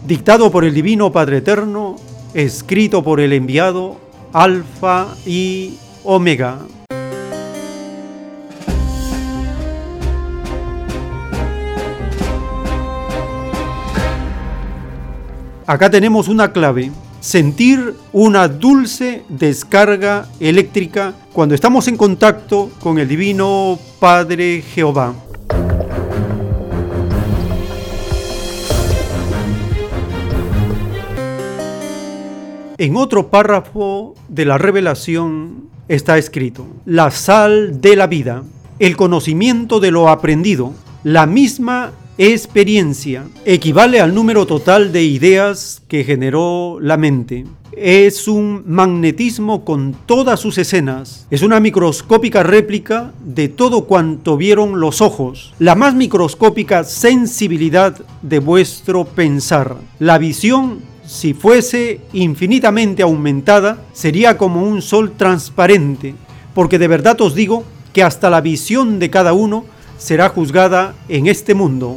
Dictado 0.06 0.52
por 0.52 0.64
el 0.64 0.72
Divino 0.72 1.10
Padre 1.10 1.38
Eterno, 1.38 1.96
escrito 2.32 3.02
por 3.02 3.18
el 3.18 3.32
enviado 3.32 3.96
Alfa 4.32 5.08
y 5.26 5.74
Omega. 6.10 6.58
Acá 15.66 15.90
tenemos 15.90 16.28
una 16.28 16.50
clave, 16.50 16.90
sentir 17.20 17.94
una 18.14 18.48
dulce 18.48 19.22
descarga 19.28 20.24
eléctrica 20.40 21.12
cuando 21.34 21.54
estamos 21.54 21.86
en 21.88 21.98
contacto 21.98 22.70
con 22.80 22.98
el 22.98 23.06
Divino 23.06 23.78
Padre 24.00 24.62
Jehová. 24.62 25.14
En 32.78 32.96
otro 32.96 33.28
párrafo 33.28 34.14
de 34.28 34.46
la 34.46 34.56
revelación 34.56 35.68
está 35.88 36.18
escrito, 36.18 36.66
la 36.84 37.10
sal 37.10 37.80
de 37.80 37.96
la 37.96 38.06
vida, 38.06 38.42
el 38.78 38.96
conocimiento 38.96 39.80
de 39.80 39.90
lo 39.90 40.08
aprendido, 40.08 40.72
la 41.02 41.26
misma 41.26 41.92
experiencia, 42.18 43.24
equivale 43.44 44.00
al 44.00 44.14
número 44.14 44.46
total 44.46 44.92
de 44.92 45.04
ideas 45.04 45.82
que 45.88 46.04
generó 46.04 46.78
la 46.80 46.96
mente. 46.96 47.46
Es 47.72 48.26
un 48.26 48.64
magnetismo 48.66 49.64
con 49.64 49.94
todas 50.04 50.40
sus 50.40 50.58
escenas. 50.58 51.28
Es 51.30 51.42
una 51.42 51.60
microscópica 51.60 52.42
réplica 52.42 53.12
de 53.24 53.48
todo 53.48 53.84
cuanto 53.84 54.36
vieron 54.36 54.80
los 54.80 55.00
ojos. 55.00 55.54
La 55.60 55.76
más 55.76 55.94
microscópica 55.94 56.82
sensibilidad 56.82 57.96
de 58.22 58.40
vuestro 58.40 59.04
pensar. 59.04 59.76
La 60.00 60.18
visión 60.18 60.80
si 61.08 61.32
fuese 61.32 62.02
infinitamente 62.12 63.02
aumentada, 63.02 63.82
sería 63.94 64.36
como 64.36 64.62
un 64.62 64.82
sol 64.82 65.12
transparente, 65.16 66.14
porque 66.54 66.78
de 66.78 66.86
verdad 66.86 67.18
os 67.22 67.34
digo 67.34 67.64
que 67.94 68.02
hasta 68.02 68.28
la 68.28 68.42
visión 68.42 68.98
de 68.98 69.08
cada 69.08 69.32
uno 69.32 69.64
será 69.96 70.28
juzgada 70.28 70.94
en 71.08 71.26
este 71.26 71.54
mundo. 71.54 71.96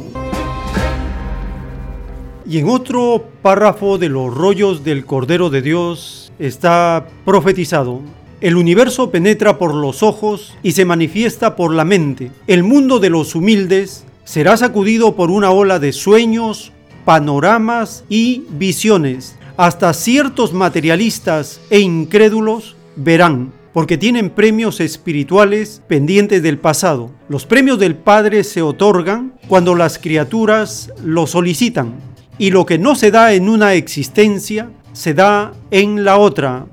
Y 2.46 2.56
en 2.56 2.70
otro 2.70 3.26
párrafo 3.42 3.98
de 3.98 4.08
los 4.08 4.32
rollos 4.32 4.82
del 4.82 5.04
Cordero 5.04 5.50
de 5.50 5.60
Dios 5.60 6.32
está 6.38 7.06
profetizado. 7.26 8.00
El 8.40 8.56
universo 8.56 9.10
penetra 9.10 9.58
por 9.58 9.74
los 9.74 10.02
ojos 10.02 10.54
y 10.62 10.72
se 10.72 10.86
manifiesta 10.86 11.54
por 11.54 11.74
la 11.74 11.84
mente. 11.84 12.30
El 12.46 12.62
mundo 12.62 12.98
de 12.98 13.10
los 13.10 13.34
humildes 13.34 14.06
será 14.24 14.56
sacudido 14.56 15.14
por 15.16 15.30
una 15.30 15.50
ola 15.50 15.78
de 15.78 15.92
sueños, 15.92 16.72
panoramas 17.04 18.04
y 18.08 18.44
visiones. 18.50 19.36
Hasta 19.56 19.92
ciertos 19.92 20.52
materialistas 20.52 21.60
e 21.70 21.80
incrédulos 21.80 22.76
verán, 22.96 23.52
porque 23.72 23.98
tienen 23.98 24.30
premios 24.30 24.80
espirituales 24.80 25.82
pendientes 25.86 26.42
del 26.42 26.58
pasado. 26.58 27.10
Los 27.28 27.46
premios 27.46 27.78
del 27.78 27.94
Padre 27.94 28.44
se 28.44 28.62
otorgan 28.62 29.34
cuando 29.48 29.74
las 29.74 29.98
criaturas 29.98 30.92
lo 31.02 31.26
solicitan, 31.26 31.94
y 32.38 32.50
lo 32.50 32.66
que 32.66 32.78
no 32.78 32.94
se 32.94 33.10
da 33.10 33.32
en 33.34 33.48
una 33.48 33.74
existencia, 33.74 34.70
se 34.92 35.14
da 35.14 35.52
en 35.70 36.04
la 36.04 36.18
otra. 36.18 36.66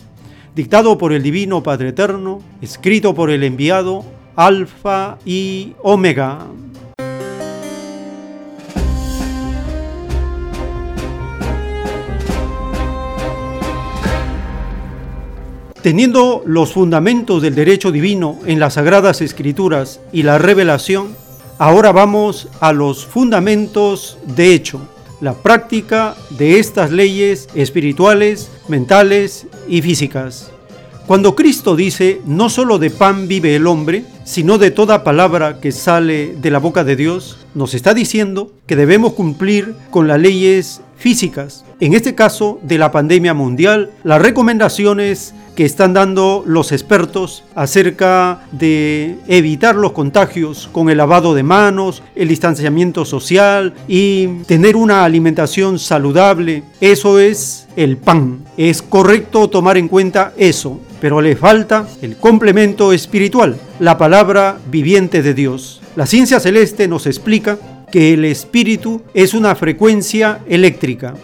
Dictado 0.56 0.98
por 0.98 1.14
el 1.14 1.24
Divino 1.24 1.64
Padre 1.64 1.90
Eterno, 1.90 2.42
escrito 2.62 3.14
por 3.14 3.30
el 3.30 3.44
enviado 3.44 4.04
Alfa 4.36 5.18
y 5.26 5.74
Omega. 5.84 6.48
Teniendo 15.82 16.44
los 16.46 16.74
fundamentos 16.74 17.42
del 17.42 17.56
derecho 17.56 17.94
divino 17.94 18.38
en 18.46 18.60
las 18.60 18.74
sagradas 18.74 19.22
escrituras 19.22 20.02
y 20.12 20.24
la 20.24 20.38
revelación, 20.38 21.16
ahora 21.58 21.94
vamos 21.94 22.50
a 22.60 22.74
los 22.74 23.06
fundamentos 23.06 24.18
de 24.36 24.54
hecho, 24.54 24.82
la 25.22 25.36
práctica 25.36 26.16
de 26.32 26.60
estas 26.60 26.92
leyes 26.92 27.48
espirituales, 27.56 28.52
mentales 28.68 29.48
y 29.70 29.82
físicas. 29.82 30.52
Cuando 31.08 31.34
Cristo 31.34 31.78
dice, 31.78 32.22
no 32.26 32.50
solo 32.50 32.78
de 32.78 32.92
pan 32.92 33.30
vive 33.30 33.56
el 33.56 33.66
hombre, 33.66 34.04
sino 34.26 34.58
de 34.58 34.72
toda 34.72 35.04
palabra 35.06 35.62
que 35.62 35.72
sale 35.72 36.36
de 36.36 36.52
la 36.52 36.60
boca 36.60 36.84
de 36.84 36.98
Dios, 36.98 37.38
nos 37.56 37.74
está 37.74 37.94
diciendo 37.94 38.52
que 38.68 38.76
debemos 38.76 39.14
cumplir 39.14 39.74
con 39.92 40.08
las 40.10 40.20
leyes 40.20 40.82
físicas. 40.98 41.66
En 41.80 41.94
este 41.94 42.14
caso 42.14 42.60
de 42.62 42.78
la 42.78 42.92
pandemia 42.92 43.34
mundial, 43.34 43.90
las 44.04 44.22
recomendaciones 44.22 45.34
que 45.56 45.66
están 45.66 45.94
dando 45.94 46.44
los 46.46 46.72
expertos 46.72 47.44
acerca 47.56 48.42
de 48.52 49.18
evitar 49.28 49.76
los 49.76 49.92
contagios 49.92 50.70
con 50.72 50.90
el 50.90 50.98
lavado 50.98 51.34
de 51.34 51.44
manos, 51.44 52.02
el 52.16 52.30
distanciamiento 52.30 53.06
social 53.06 53.74
y 53.88 54.28
tener 54.46 54.76
una 54.76 55.04
alimentación 55.04 55.80
saludable. 55.80 56.64
Eso 56.82 57.20
es 57.20 57.68
el 57.76 57.98
pan. 57.98 58.40
Es 58.58 58.82
correcto 58.82 59.50
tomar 59.50 59.78
en 59.78 59.88
cuenta 59.88 60.34
eso. 60.38 60.80
pero 61.00 61.22
le 61.22 61.38
falta 61.38 61.88
el 62.02 62.18
complemento 62.18 62.92
espiritual, 62.92 63.56
la 63.80 63.98
palabra 63.98 64.58
viviente 64.70 65.22
de 65.22 65.34
Dios. 65.34 65.82
La 65.96 66.06
ciencia 66.06 66.42
celeste 66.42 66.90
nos 66.90 67.08
explica 67.08 67.58
que 67.92 68.14
el 68.14 68.26
espíritu 68.26 69.02
es 69.14 69.34
una 69.34 69.56
frecuencia 69.56 70.40
eléctrica. 70.48 71.16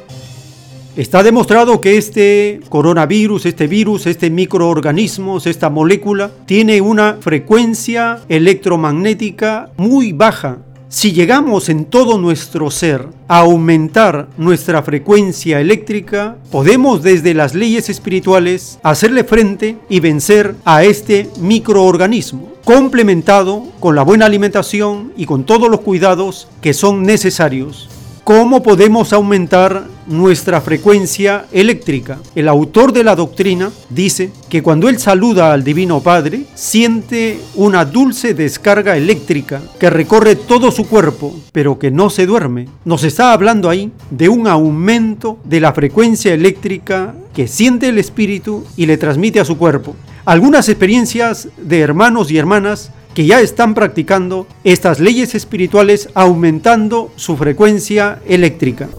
Está 0.95 1.23
demostrado 1.23 1.81
que 1.81 1.97
este 1.97 2.61
coronavirus, 2.69 3.45
este 3.45 3.67
virus, 3.67 4.05
este 4.05 4.29
microorganismo, 4.29 5.39
esta 5.39 5.69
molécula, 5.69 6.31
tiene 6.45 6.79
una 6.79 7.17
frecuencia 7.19 8.21
electromagnética 8.29 9.71
muy 9.75 10.13
baja, 10.13 10.59
si 10.87 11.11
llegamos 11.11 11.67
en 11.67 11.83
todo 11.83 12.17
nuestro 12.17 12.71
ser 12.71 13.09
a 13.27 13.39
aumentar 13.39 14.29
nuestra 14.37 14.81
frecuencia 14.81 15.59
eléctrica, 15.59 16.37
podemos 16.51 17.03
desde 17.03 17.33
las 17.33 17.53
leyes 17.53 17.89
espirituales 17.89 18.79
hacerle 18.81 19.25
frente 19.25 19.77
y 19.89 19.99
vencer 19.99 20.55
a 20.63 20.85
este 20.85 21.29
microorganismo, 21.41 22.53
complementado 22.63 23.63
con 23.81 23.95
la 23.95 24.03
buena 24.03 24.27
alimentación 24.27 25.11
y 25.17 25.25
con 25.25 25.43
todos 25.43 25.69
los 25.69 25.81
cuidados 25.81 26.47
que 26.61 26.73
son 26.73 27.03
necesarios. 27.03 27.89
¿Cómo 28.25 28.63
podemos 28.63 29.13
aumentar 29.13 29.85
nuestra 30.07 30.59
frecuencia 30.59 31.45
eléctrica? 31.51 32.17
El 32.33 32.47
autor 32.47 32.91
de 32.91 33.03
la 33.03 33.15
doctrina 33.15 33.69
dice 33.91 34.31
que 34.49 34.63
cuando 34.63 34.89
él 34.89 34.97
saluda 34.97 35.53
al 35.53 35.63
Divino 35.63 35.99
Padre, 35.99 36.45
siente 36.55 37.39
una 37.53 37.85
dulce 37.85 38.33
descarga 38.33 38.97
eléctrica 38.97 39.61
que 39.79 39.91
recorre 39.91 40.35
todo 40.35 40.71
su 40.71 40.87
cuerpo, 40.87 41.35
pero 41.51 41.77
que 41.77 41.91
no 41.91 42.09
se 42.09 42.25
duerme. 42.25 42.67
Nos 42.83 43.03
está 43.03 43.31
hablando 43.31 43.69
ahí 43.69 43.91
de 44.09 44.27
un 44.27 44.47
aumento 44.47 45.37
de 45.43 45.59
la 45.59 45.73
frecuencia 45.73 46.33
eléctrica 46.33 47.13
que 47.31 47.47
siente 47.47 47.89
el 47.89 47.99
espíritu 47.99 48.65
y 48.75 48.87
le 48.87 48.97
transmite 48.97 49.39
a 49.39 49.45
su 49.45 49.55
cuerpo. 49.59 49.95
Algunas 50.25 50.67
experiencias 50.67 51.49
de 51.57 51.79
hermanos 51.81 52.31
y 52.31 52.39
hermanas 52.39 52.89
que 53.15 53.25
ya 53.25 53.39
están 53.39 53.73
practicando 53.73 54.45
estas 54.65 54.99
leyes 54.99 55.35
espirituales 55.35 56.09
aumentando 56.13 57.11
su 57.15 57.37
frecuencia 57.37 58.19
eléctrica. 58.27 58.89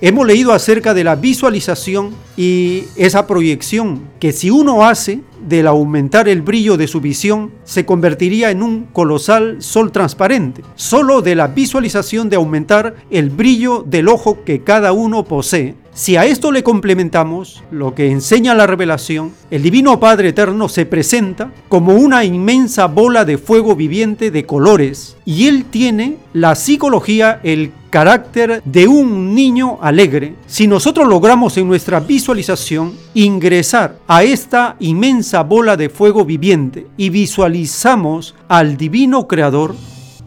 Hemos 0.00 0.26
leído 0.26 0.52
acerca 0.52 0.94
de 0.94 1.02
la 1.02 1.16
visualización 1.16 2.14
y 2.36 2.84
esa 2.94 3.26
proyección 3.26 4.02
que 4.20 4.32
si 4.32 4.50
uno 4.50 4.86
hace 4.86 5.22
del 5.48 5.66
aumentar 5.66 6.28
el 6.28 6.42
brillo 6.42 6.76
de 6.76 6.86
su 6.86 7.00
visión, 7.00 7.50
se 7.64 7.84
convertiría 7.84 8.50
en 8.50 8.62
un 8.62 8.84
colosal 8.92 9.56
sol 9.60 9.90
transparente. 9.90 10.62
Solo 10.76 11.20
de 11.22 11.34
la 11.34 11.48
visualización 11.48 12.28
de 12.28 12.36
aumentar 12.36 12.94
el 13.10 13.30
brillo 13.30 13.82
del 13.84 14.06
ojo 14.08 14.44
que 14.44 14.62
cada 14.62 14.92
uno 14.92 15.24
posee, 15.24 15.74
si 15.98 16.16
a 16.16 16.26
esto 16.26 16.52
le 16.52 16.62
complementamos 16.62 17.64
lo 17.72 17.92
que 17.92 18.12
enseña 18.12 18.54
la 18.54 18.68
revelación, 18.68 19.32
el 19.50 19.64
Divino 19.64 19.98
Padre 19.98 20.28
Eterno 20.28 20.68
se 20.68 20.86
presenta 20.86 21.50
como 21.68 21.94
una 21.96 22.24
inmensa 22.24 22.86
bola 22.86 23.24
de 23.24 23.36
fuego 23.36 23.74
viviente 23.74 24.30
de 24.30 24.46
colores 24.46 25.16
y 25.24 25.48
Él 25.48 25.64
tiene 25.64 26.18
la 26.32 26.54
psicología, 26.54 27.40
el 27.42 27.72
carácter 27.90 28.62
de 28.64 28.86
un 28.86 29.34
niño 29.34 29.78
alegre. 29.80 30.36
Si 30.46 30.68
nosotros 30.68 31.08
logramos 31.08 31.56
en 31.56 31.66
nuestra 31.66 31.98
visualización 31.98 32.92
ingresar 33.14 33.98
a 34.06 34.22
esta 34.22 34.76
inmensa 34.78 35.42
bola 35.42 35.76
de 35.76 35.88
fuego 35.88 36.24
viviente 36.24 36.86
y 36.96 37.10
visualizamos 37.10 38.36
al 38.46 38.76
Divino 38.76 39.26
Creador 39.26 39.74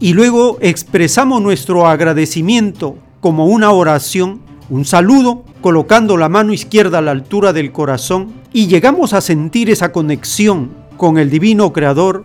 y 0.01 0.11
luego 0.11 0.57
expresamos 0.59 1.41
nuestro 1.41 1.87
agradecimiento 1.87 2.97
como 3.21 3.45
una 3.45 3.71
oración, 3.71 4.50
un 4.71 4.85
saludo, 4.85 5.43
colocando 5.59 6.15
la 6.15 6.29
mano 6.29 6.53
izquierda 6.53 6.99
a 6.99 7.01
la 7.01 7.11
altura 7.11 7.51
del 7.51 7.73
corazón 7.73 8.31
y 8.53 8.67
llegamos 8.67 9.11
a 9.11 9.19
sentir 9.19 9.69
esa 9.69 9.91
conexión 9.91 10.71
con 10.95 11.17
el 11.17 11.29
divino 11.29 11.73
creador 11.73 12.23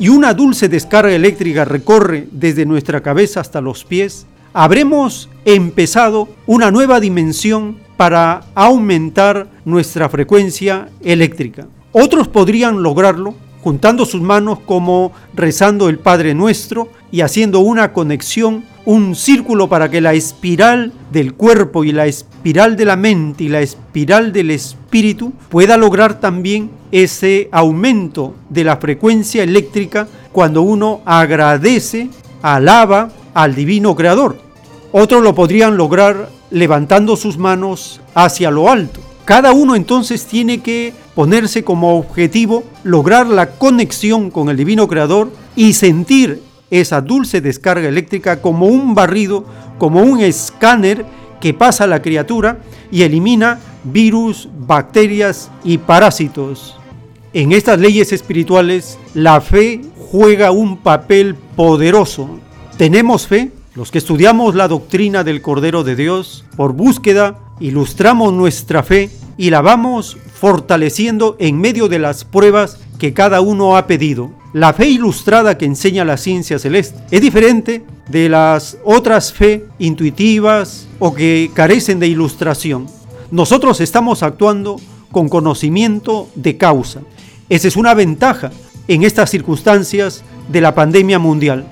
y 0.00 0.08
una 0.08 0.34
dulce 0.34 0.68
descarga 0.68 1.12
eléctrica 1.12 1.64
recorre 1.64 2.26
desde 2.32 2.66
nuestra 2.66 3.02
cabeza 3.02 3.38
hasta 3.38 3.60
los 3.60 3.84
pies, 3.84 4.26
habremos 4.52 5.30
empezado 5.44 6.28
una 6.46 6.72
nueva 6.72 6.98
dimensión 6.98 7.78
para 7.96 8.42
aumentar 8.56 9.46
nuestra 9.64 10.08
frecuencia 10.08 10.88
eléctrica. 11.04 11.68
Otros 11.92 12.26
podrían 12.26 12.82
lograrlo 12.82 13.36
juntando 13.62 14.06
sus 14.06 14.22
manos 14.22 14.58
como 14.58 15.12
rezando 15.34 15.88
el 15.88 16.00
Padre 16.00 16.34
Nuestro 16.34 16.88
y 17.12 17.20
haciendo 17.20 17.60
una 17.60 17.92
conexión 17.92 18.64
un 18.86 19.16
círculo 19.16 19.68
para 19.68 19.90
que 19.90 20.00
la 20.00 20.14
espiral 20.14 20.92
del 21.10 21.34
cuerpo 21.34 21.82
y 21.84 21.90
la 21.90 22.06
espiral 22.06 22.76
de 22.76 22.84
la 22.84 22.96
mente 22.96 23.44
y 23.44 23.48
la 23.48 23.60
espiral 23.60 24.32
del 24.32 24.52
espíritu 24.52 25.32
pueda 25.48 25.76
lograr 25.76 26.20
también 26.20 26.70
ese 26.92 27.48
aumento 27.50 28.34
de 28.48 28.62
la 28.62 28.76
frecuencia 28.76 29.42
eléctrica 29.42 30.06
cuando 30.30 30.62
uno 30.62 31.00
agradece, 31.04 32.10
alaba 32.42 33.10
al 33.34 33.56
divino 33.56 33.96
creador. 33.96 34.36
Otros 34.92 35.20
lo 35.20 35.34
podrían 35.34 35.76
lograr 35.76 36.30
levantando 36.50 37.16
sus 37.16 37.36
manos 37.38 38.00
hacia 38.14 38.52
lo 38.52 38.70
alto. 38.70 39.00
Cada 39.24 39.50
uno 39.50 39.74
entonces 39.74 40.26
tiene 40.26 40.60
que 40.60 40.94
ponerse 41.16 41.64
como 41.64 41.98
objetivo 41.98 42.62
lograr 42.84 43.26
la 43.26 43.50
conexión 43.50 44.30
con 44.30 44.48
el 44.48 44.56
divino 44.56 44.86
creador 44.86 45.32
y 45.56 45.72
sentir 45.72 46.40
esa 46.70 47.00
dulce 47.00 47.40
descarga 47.40 47.88
eléctrica 47.88 48.40
como 48.40 48.66
un 48.66 48.94
barrido, 48.94 49.44
como 49.78 50.02
un 50.02 50.20
escáner 50.20 51.04
que 51.40 51.54
pasa 51.54 51.84
a 51.84 51.86
la 51.88 52.02
criatura 52.02 52.58
y 52.90 53.02
elimina 53.02 53.60
virus, 53.84 54.48
bacterias 54.58 55.50
y 55.64 55.78
parásitos. 55.78 56.76
En 57.32 57.52
estas 57.52 57.78
leyes 57.78 58.12
espirituales, 58.12 58.98
la 59.14 59.40
fe 59.40 59.82
juega 60.10 60.50
un 60.50 60.78
papel 60.78 61.34
poderoso. 61.34 62.40
Tenemos 62.78 63.26
fe, 63.26 63.50
los 63.74 63.90
que 63.90 63.98
estudiamos 63.98 64.54
la 64.54 64.68
doctrina 64.68 65.22
del 65.22 65.42
Cordero 65.42 65.84
de 65.84 65.96
Dios, 65.96 66.44
por 66.56 66.72
búsqueda, 66.72 67.38
ilustramos 67.60 68.32
nuestra 68.32 68.82
fe 68.82 69.10
y 69.36 69.50
la 69.50 69.60
vamos 69.60 70.16
fortaleciendo 70.32 71.36
en 71.38 71.60
medio 71.60 71.88
de 71.88 71.98
las 71.98 72.24
pruebas 72.24 72.78
que 72.98 73.12
cada 73.12 73.40
uno 73.40 73.76
ha 73.76 73.86
pedido. 73.86 74.30
La 74.56 74.72
fe 74.72 74.88
ilustrada 74.88 75.58
que 75.58 75.66
enseña 75.66 76.02
la 76.06 76.16
ciencia 76.16 76.58
celeste 76.58 76.98
es 77.10 77.20
diferente 77.20 77.84
de 78.08 78.30
las 78.30 78.78
otras 78.84 79.30
fe 79.30 79.66
intuitivas 79.78 80.88
o 80.98 81.12
que 81.12 81.50
carecen 81.52 82.00
de 82.00 82.06
ilustración. 82.06 82.86
Nosotros 83.30 83.82
estamos 83.82 84.22
actuando 84.22 84.80
con 85.12 85.28
conocimiento 85.28 86.30
de 86.34 86.56
causa. 86.56 87.02
Esa 87.50 87.68
es 87.68 87.76
una 87.76 87.92
ventaja 87.92 88.50
en 88.88 89.02
estas 89.02 89.28
circunstancias 89.28 90.24
de 90.48 90.62
la 90.62 90.74
pandemia 90.74 91.18
mundial. 91.18 91.66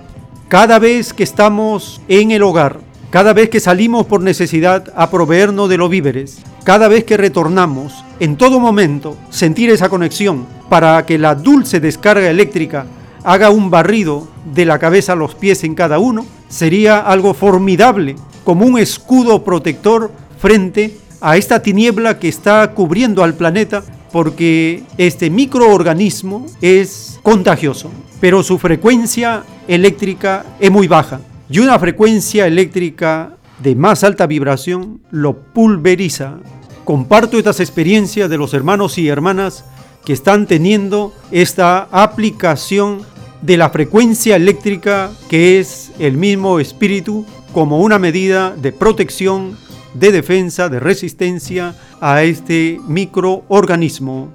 Cada 0.48 0.78
vez 0.78 1.14
que 1.14 1.22
estamos 1.22 2.02
en 2.06 2.32
el 2.32 2.42
hogar, 2.42 2.80
cada 3.14 3.33
vez 3.33 3.48
que 3.48 3.61
salimos 3.61 4.07
por 4.07 4.22
necesidad 4.22 4.92
a 4.96 5.09
proveernos 5.09 5.68
de 5.68 5.77
los 5.77 5.88
víveres, 5.88 6.38
cada 6.64 6.88
vez 6.88 7.05
que 7.05 7.16
retornamos, 7.16 8.05
en 8.18 8.37
todo 8.37 8.59
momento, 8.59 9.16
sentir 9.31 9.70
esa 9.70 9.88
conexión 9.88 10.44
para 10.68 11.07
que 11.07 11.16
la 11.16 11.37
dulce 11.37 11.79
descarga 11.79 12.29
eléctrica 12.29 12.87
haga 13.22 13.50
un 13.50 13.70
barrido 13.70 14.27
de 14.53 14.64
la 14.64 14.81
cabeza 14.81 15.12
a 15.12 15.14
los 15.14 15.37
pies 15.37 15.62
en 15.62 15.77
cada 15.77 16.00
uno, 16.00 16.27
sería 16.48 16.98
algo 16.98 17.35
formidable, 17.35 18.16
como 18.42 18.66
un 18.66 18.81
escudo 18.81 19.44
protector 19.44 20.11
frente 20.40 20.98
a 21.20 21.37
esta 21.37 21.62
tiniebla 21.62 22.18
que 22.18 22.27
está 22.27 22.72
cubriendo 22.72 23.22
al 23.22 23.35
planeta 23.35 23.85
porque 24.11 24.83
este 24.98 25.31
microorganismo 25.31 26.46
es 26.61 27.20
contagioso, 27.22 27.92
pero 28.20 28.42
su 28.42 28.59
frecuencia 28.59 29.44
eléctrica 29.68 30.44
es 30.59 30.72
muy 30.72 30.88
baja 30.88 31.20
y 31.48 31.59
una 31.59 31.78
frecuencia 31.78 32.46
eléctrica 32.46 33.37
de 33.62 33.74
más 33.74 34.04
alta 34.04 34.26
vibración 34.26 35.00
lo 35.11 35.38
pulveriza. 35.38 36.38
Comparto 36.85 37.38
estas 37.38 37.61
experiencias 37.61 38.28
de 38.30 38.38
los 38.38 38.54
hermanos 38.54 38.98
y 38.98 39.09
hermanas 39.09 39.64
que 40.04 40.12
están 40.12 40.46
teniendo 40.46 41.14
esta 41.30 41.88
aplicación 41.90 43.02
de 43.42 43.57
la 43.57 43.70
frecuencia 43.70 44.37
eléctrica 44.37 45.11
que 45.28 45.61
es 45.61 45.92
el 45.98 46.16
mismo 46.16 46.61
espíritu 46.61 47.26
como 47.52 47.80
una 47.80 47.98
medida 47.98 48.54
de 48.57 48.72
protección, 48.72 49.57
de 49.94 50.12
defensa, 50.12 50.68
de 50.68 50.80
resistencia 50.80 51.74
a 52.00 52.22
este 52.22 52.80
microorganismo. 52.87 54.33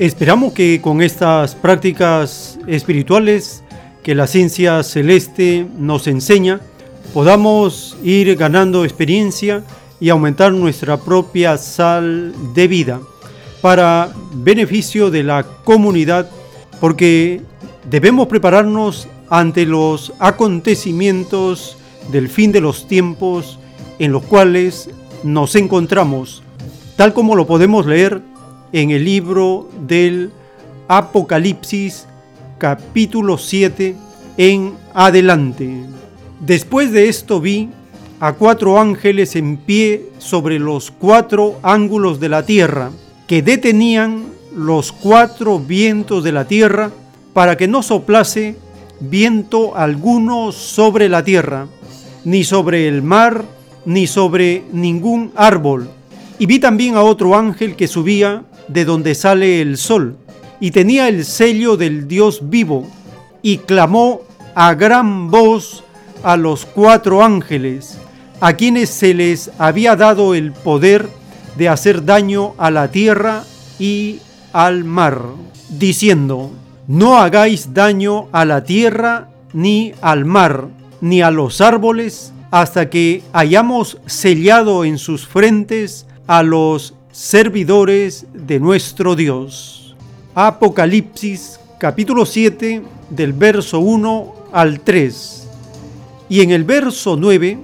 Esperamos 0.00 0.54
que 0.54 0.80
con 0.80 1.02
estas 1.02 1.54
prácticas 1.54 2.58
espirituales 2.66 3.62
que 4.02 4.14
la 4.14 4.26
ciencia 4.26 4.82
celeste 4.82 5.66
nos 5.76 6.06
enseña, 6.06 6.58
podamos 7.12 7.98
ir 8.02 8.34
ganando 8.36 8.86
experiencia 8.86 9.62
y 10.00 10.08
aumentar 10.08 10.54
nuestra 10.54 10.96
propia 10.96 11.58
sal 11.58 12.32
de 12.54 12.66
vida. 12.66 13.00
para 13.60 14.10
beneficio 14.32 15.10
de 15.10 15.22
la 15.22 15.42
comunidad 15.42 16.30
porque 16.80 17.42
debemos 17.90 18.26
prepararnos 18.26 19.06
ante 19.28 19.66
los 19.66 20.14
acontecimientos 20.18 21.76
del 22.10 22.30
fin 22.30 22.52
de 22.52 22.62
los 22.62 22.88
tiempos 22.88 23.58
en 23.98 24.12
los 24.12 24.22
cuales 24.22 24.88
nos 25.24 25.56
encontramos, 25.56 26.42
tal 26.96 27.12
como 27.12 27.36
lo 27.36 27.46
podemos 27.46 27.84
leer 27.84 28.29
en 28.72 28.90
el 28.90 29.04
libro 29.04 29.68
del 29.86 30.30
Apocalipsis 30.88 32.06
capítulo 32.58 33.38
7 33.38 33.96
en 34.36 34.74
adelante. 34.94 35.84
Después 36.40 36.92
de 36.92 37.08
esto 37.08 37.40
vi 37.40 37.68
a 38.20 38.34
cuatro 38.34 38.78
ángeles 38.78 39.34
en 39.34 39.56
pie 39.56 40.10
sobre 40.18 40.58
los 40.58 40.90
cuatro 40.90 41.58
ángulos 41.62 42.20
de 42.20 42.28
la 42.28 42.44
tierra, 42.44 42.90
que 43.26 43.42
detenían 43.42 44.26
los 44.54 44.92
cuatro 44.92 45.58
vientos 45.58 46.22
de 46.22 46.32
la 46.32 46.44
tierra 46.46 46.90
para 47.32 47.56
que 47.56 47.66
no 47.66 47.82
soplase 47.82 48.56
viento 49.00 49.76
alguno 49.76 50.52
sobre 50.52 51.08
la 51.08 51.24
tierra, 51.24 51.66
ni 52.24 52.44
sobre 52.44 52.88
el 52.88 53.02
mar, 53.02 53.44
ni 53.84 54.06
sobre 54.06 54.64
ningún 54.72 55.32
árbol. 55.34 55.88
Y 56.38 56.46
vi 56.46 56.58
también 56.58 56.96
a 56.96 57.02
otro 57.02 57.34
ángel 57.34 57.76
que 57.76 57.88
subía 57.88 58.44
de 58.72 58.84
donde 58.84 59.14
sale 59.14 59.60
el 59.60 59.76
sol, 59.76 60.16
y 60.60 60.70
tenía 60.70 61.08
el 61.08 61.24
sello 61.24 61.76
del 61.76 62.06
Dios 62.06 62.50
vivo, 62.50 62.86
y 63.42 63.58
clamó 63.58 64.22
a 64.54 64.74
gran 64.74 65.30
voz 65.30 65.84
a 66.22 66.36
los 66.36 66.66
cuatro 66.66 67.24
ángeles, 67.24 67.98
a 68.40 68.54
quienes 68.54 68.90
se 68.90 69.14
les 69.14 69.50
había 69.58 69.96
dado 69.96 70.34
el 70.34 70.52
poder 70.52 71.08
de 71.56 71.68
hacer 71.68 72.04
daño 72.04 72.54
a 72.58 72.70
la 72.70 72.90
tierra 72.90 73.44
y 73.78 74.18
al 74.52 74.84
mar, 74.84 75.22
diciendo, 75.68 76.50
no 76.86 77.18
hagáis 77.18 77.74
daño 77.74 78.28
a 78.32 78.44
la 78.44 78.64
tierra, 78.64 79.28
ni 79.52 79.92
al 80.00 80.24
mar, 80.24 80.68
ni 81.00 81.22
a 81.22 81.30
los 81.30 81.60
árboles, 81.60 82.32
hasta 82.50 82.90
que 82.90 83.22
hayamos 83.32 83.98
sellado 84.06 84.84
en 84.84 84.98
sus 84.98 85.26
frentes 85.26 86.06
a 86.26 86.42
los 86.42 86.94
servidores 87.12 88.26
de 88.32 88.60
nuestro 88.60 89.16
Dios. 89.16 89.96
Apocalipsis 90.34 91.58
capítulo 91.78 92.24
7 92.24 92.82
del 93.10 93.32
verso 93.32 93.80
1 93.80 94.34
al 94.52 94.80
3. 94.80 95.48
Y 96.28 96.40
en 96.42 96.50
el 96.50 96.64
verso 96.64 97.16
9 97.16 97.58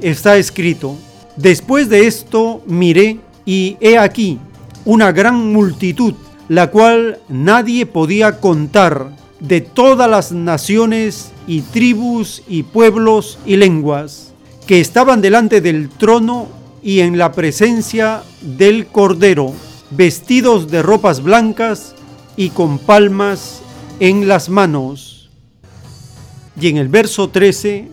está 0.00 0.36
escrito, 0.36 0.96
Después 1.36 1.88
de 1.88 2.06
esto 2.06 2.62
miré 2.66 3.18
y 3.44 3.76
he 3.80 3.96
aquí 3.98 4.38
una 4.84 5.10
gran 5.10 5.52
multitud 5.52 6.14
la 6.48 6.70
cual 6.70 7.18
nadie 7.28 7.86
podía 7.86 8.38
contar, 8.38 9.10
de 9.40 9.60
todas 9.60 10.08
las 10.08 10.32
naciones 10.32 11.32
y 11.46 11.62
tribus 11.62 12.42
y 12.46 12.62
pueblos 12.62 13.38
y 13.46 13.56
lenguas, 13.56 14.34
que 14.66 14.80
estaban 14.80 15.20
delante 15.20 15.60
del 15.60 15.88
trono 15.88 16.48
y 16.82 17.00
en 17.00 17.18
la 17.18 17.32
presencia 17.32 18.22
del 18.40 18.86
Cordero, 18.86 19.52
vestidos 19.90 20.70
de 20.70 20.82
ropas 20.82 21.22
blancas 21.22 21.94
y 22.36 22.50
con 22.50 22.78
palmas 22.78 23.62
en 24.00 24.26
las 24.26 24.48
manos. 24.48 25.30
Y 26.60 26.68
en 26.68 26.76
el 26.76 26.88
verso 26.88 27.28
13 27.28 27.88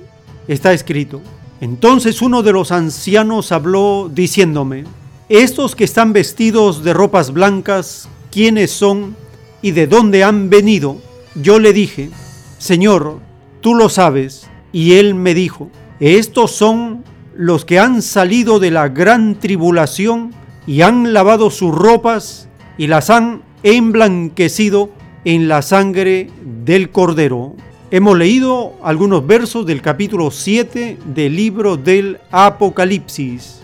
está 0.48 0.74
escrito, 0.74 1.22
entonces 1.62 2.22
uno 2.22 2.42
de 2.42 2.52
los 2.52 2.72
ancianos 2.72 3.52
habló 3.52 4.10
diciéndome, 4.12 4.86
estos 5.30 5.76
que 5.76 5.84
están 5.84 6.12
vestidos 6.12 6.84
de 6.84 6.94
ropas 6.94 7.32
blancas, 7.32 8.10
quiénes 8.32 8.72
son 8.72 9.16
y 9.62 9.72
de 9.72 9.86
dónde 9.86 10.24
han 10.24 10.50
venido. 10.50 10.98
Yo 11.36 11.60
le 11.60 11.72
dije, 11.74 12.10
Señor, 12.58 13.20
tú 13.62 13.76
lo 13.76 13.90
sabes. 13.90 14.48
Y 14.72 14.94
él 14.94 15.14
me 15.16 15.34
dijo, 15.34 15.70
estos 16.00 16.52
son 16.52 17.04
los 17.40 17.64
que 17.64 17.80
han 17.80 18.02
salido 18.02 18.60
de 18.60 18.70
la 18.70 18.90
gran 18.90 19.40
tribulación 19.40 20.34
y 20.68 20.82
han 20.82 21.14
lavado 21.14 21.50
sus 21.50 21.74
ropas 21.74 22.50
y 22.78 22.88
las 22.88 23.10
han 23.10 23.44
emblanquecido 23.64 24.90
en 25.24 25.48
la 25.48 25.62
sangre 25.62 26.30
del 26.66 26.90
cordero. 26.90 27.56
Hemos 27.92 28.18
leído 28.18 28.74
algunos 28.84 29.26
versos 29.26 29.66
del 29.66 29.82
capítulo 29.82 30.32
7 30.32 30.98
del 31.06 31.34
libro 31.34 31.78
del 31.78 32.20
Apocalipsis. 32.30 33.56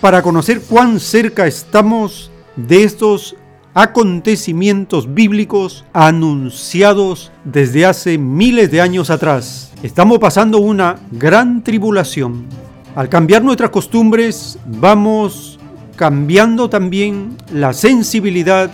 para 0.00 0.22
conocer 0.22 0.60
cuán 0.60 1.00
cerca 1.00 1.48
estamos 1.48 2.30
de 2.54 2.84
estos 2.84 3.36
acontecimientos 3.74 5.14
bíblicos 5.14 5.84
anunciados 5.92 7.30
desde 7.44 7.86
hace 7.86 8.18
miles 8.18 8.70
de 8.70 8.80
años 8.80 9.10
atrás. 9.10 9.72
Estamos 9.82 10.18
pasando 10.18 10.58
una 10.58 10.96
gran 11.10 11.62
tribulación. 11.62 12.46
Al 12.94 13.08
cambiar 13.08 13.42
nuestras 13.42 13.70
costumbres, 13.70 14.58
vamos 14.66 15.58
cambiando 15.96 16.68
también 16.68 17.36
la 17.52 17.72
sensibilidad 17.72 18.70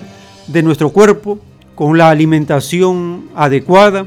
de 0.46 0.62
nuestro 0.62 0.90
cuerpo 0.90 1.38
con 1.74 1.98
la 1.98 2.10
alimentación 2.10 3.30
adecuada, 3.34 4.06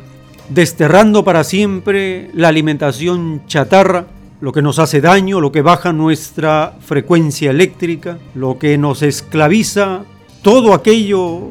desterrando 0.50 1.24
para 1.24 1.44
siempre 1.44 2.32
la 2.34 2.48
alimentación 2.48 3.42
chatarra 3.48 4.08
lo 4.40 4.52
que 4.52 4.62
nos 4.62 4.80
hace 4.80 5.02
daño, 5.02 5.42
lo 5.42 5.52
que 5.52 5.62
baja 5.62 5.94
nuestra 5.94 6.76
frecuencia 6.80 7.50
eléctrica, 7.50 8.20
lo 8.36 8.60
que 8.60 8.78
nos 8.78 9.02
esclaviza, 9.02 10.04
todo 10.42 10.74
aquello 10.74 11.42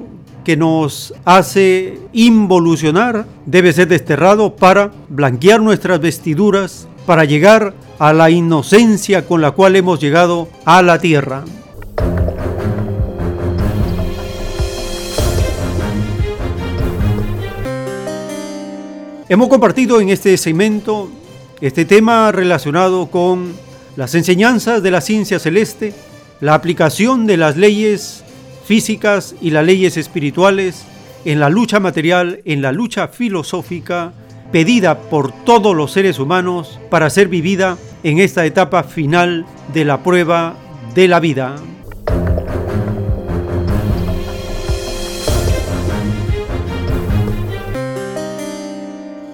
que 0.45 0.57
nos 0.57 1.13
hace 1.25 1.99
involucionar 2.13 3.27
debe 3.47 3.73
ser 3.73 3.89
desterrado 3.89 4.55
para 4.55 4.93
blanquear 5.09 5.61
nuestras 5.61 6.01
vestiduras, 6.01 6.87
para 7.05 7.25
llegar 7.25 7.75
a 7.99 8.13
la 8.13 8.31
inocencia 8.31 9.27
con 9.27 9.41
la 9.41 9.51
cual 9.51 9.77
hemos 9.77 10.01
llegado 10.01 10.49
a 10.65 10.83
la 10.83 11.01
tierra. 11.01 11.45
Hemos 19.29 19.49
compartido 19.49 20.01
en 20.01 20.11
este 20.11 20.37
segmento 20.37 21.11
este 21.61 21.85
tema 21.85 22.31
relacionado 22.31 23.07
con 23.07 23.55
las 23.97 24.15
enseñanzas 24.15 24.81
de 24.85 24.93
la 24.93 25.01
ciencia 25.01 25.41
celeste, 25.41 25.93
la 26.41 26.55
aplicación 26.55 27.27
de 27.27 27.37
las 27.37 27.57
leyes 27.57 28.23
físicas 28.67 29.37
y 29.41 29.51
las 29.51 29.65
leyes 29.65 29.97
espirituales 29.97 30.85
en 31.25 31.39
la 31.41 31.49
lucha 31.49 31.79
material, 31.81 32.41
en 32.45 32.63
la 32.63 32.73
lucha 32.73 33.09
filosófica 33.09 34.13
pedida 34.53 34.99
por 34.99 35.33
todos 35.45 35.75
los 35.75 35.93
seres 35.93 36.19
humanos 36.19 36.81
para 36.91 37.11
ser 37.11 37.29
vivida 37.29 37.79
en 38.03 38.19
esta 38.19 38.45
etapa 38.45 38.83
final 38.83 39.47
de 39.73 39.85
la 39.85 40.03
prueba 40.03 40.57
de 40.95 41.09
la 41.09 41.21
vida. 41.21 41.57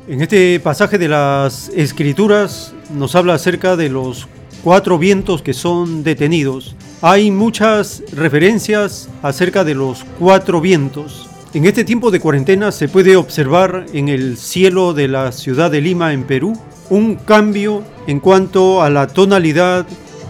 En 0.08 0.20
este 0.20 0.60
pasaje 0.60 0.98
de 0.98 1.08
las 1.08 1.70
Escrituras 1.70 2.74
nos 2.94 3.14
habla 3.14 3.34
acerca 3.34 3.76
de 3.76 3.88
los 3.88 4.28
cuatro 4.62 4.98
vientos 4.98 5.40
que 5.40 5.54
son 5.54 6.04
detenidos. 6.04 6.76
Hay 7.04 7.32
muchas 7.32 8.00
referencias 8.12 9.08
acerca 9.22 9.64
de 9.64 9.74
los 9.74 10.04
cuatro 10.20 10.60
vientos. 10.60 11.28
En 11.52 11.64
este 11.64 11.82
tiempo 11.82 12.12
de 12.12 12.20
cuarentena 12.20 12.70
se 12.70 12.88
puede 12.88 13.16
observar 13.16 13.86
en 13.92 14.08
el 14.08 14.36
cielo 14.36 14.94
de 14.94 15.08
la 15.08 15.32
ciudad 15.32 15.72
de 15.72 15.80
Lima, 15.80 16.12
en 16.12 16.22
Perú, 16.22 16.56
un 16.90 17.16
cambio 17.16 17.82
en 18.06 18.20
cuanto 18.20 18.84
a 18.84 18.88
la 18.88 19.08
tonalidad 19.08 19.84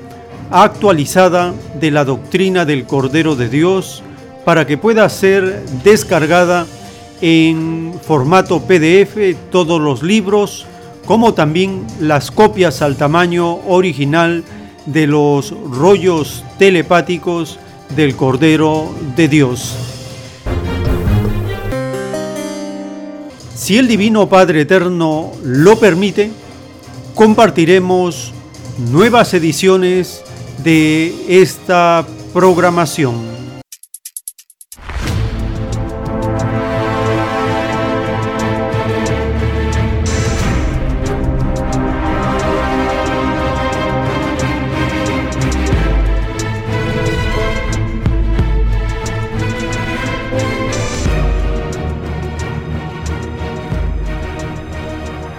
actualizada 0.50 1.54
de 1.78 1.90
la 1.90 2.04
doctrina 2.04 2.64
del 2.64 2.84
Cordero 2.84 3.36
de 3.36 3.48
Dios 3.48 4.02
para 4.44 4.66
que 4.66 4.78
pueda 4.78 5.08
ser 5.08 5.64
descargada 5.82 6.66
en 7.20 7.92
formato 8.02 8.60
PDF 8.60 9.36
todos 9.50 9.80
los 9.80 10.02
libros, 10.02 10.66
como 11.06 11.34
también 11.34 11.86
las 12.00 12.30
copias 12.30 12.82
al 12.82 12.96
tamaño 12.96 13.60
original 13.66 14.44
de 14.86 15.06
los 15.06 15.54
rollos 15.70 16.44
telepáticos 16.58 17.58
del 17.94 18.16
Cordero 18.16 18.92
de 19.16 19.28
Dios. 19.28 19.76
Si 23.54 23.78
el 23.78 23.88
Divino 23.88 24.28
Padre 24.28 24.62
Eterno 24.62 25.32
lo 25.42 25.78
permite, 25.78 26.30
compartiremos 27.14 28.32
nuevas 28.90 29.32
ediciones 29.32 30.22
de 30.62 31.14
esta 31.28 32.04
programación. 32.32 33.45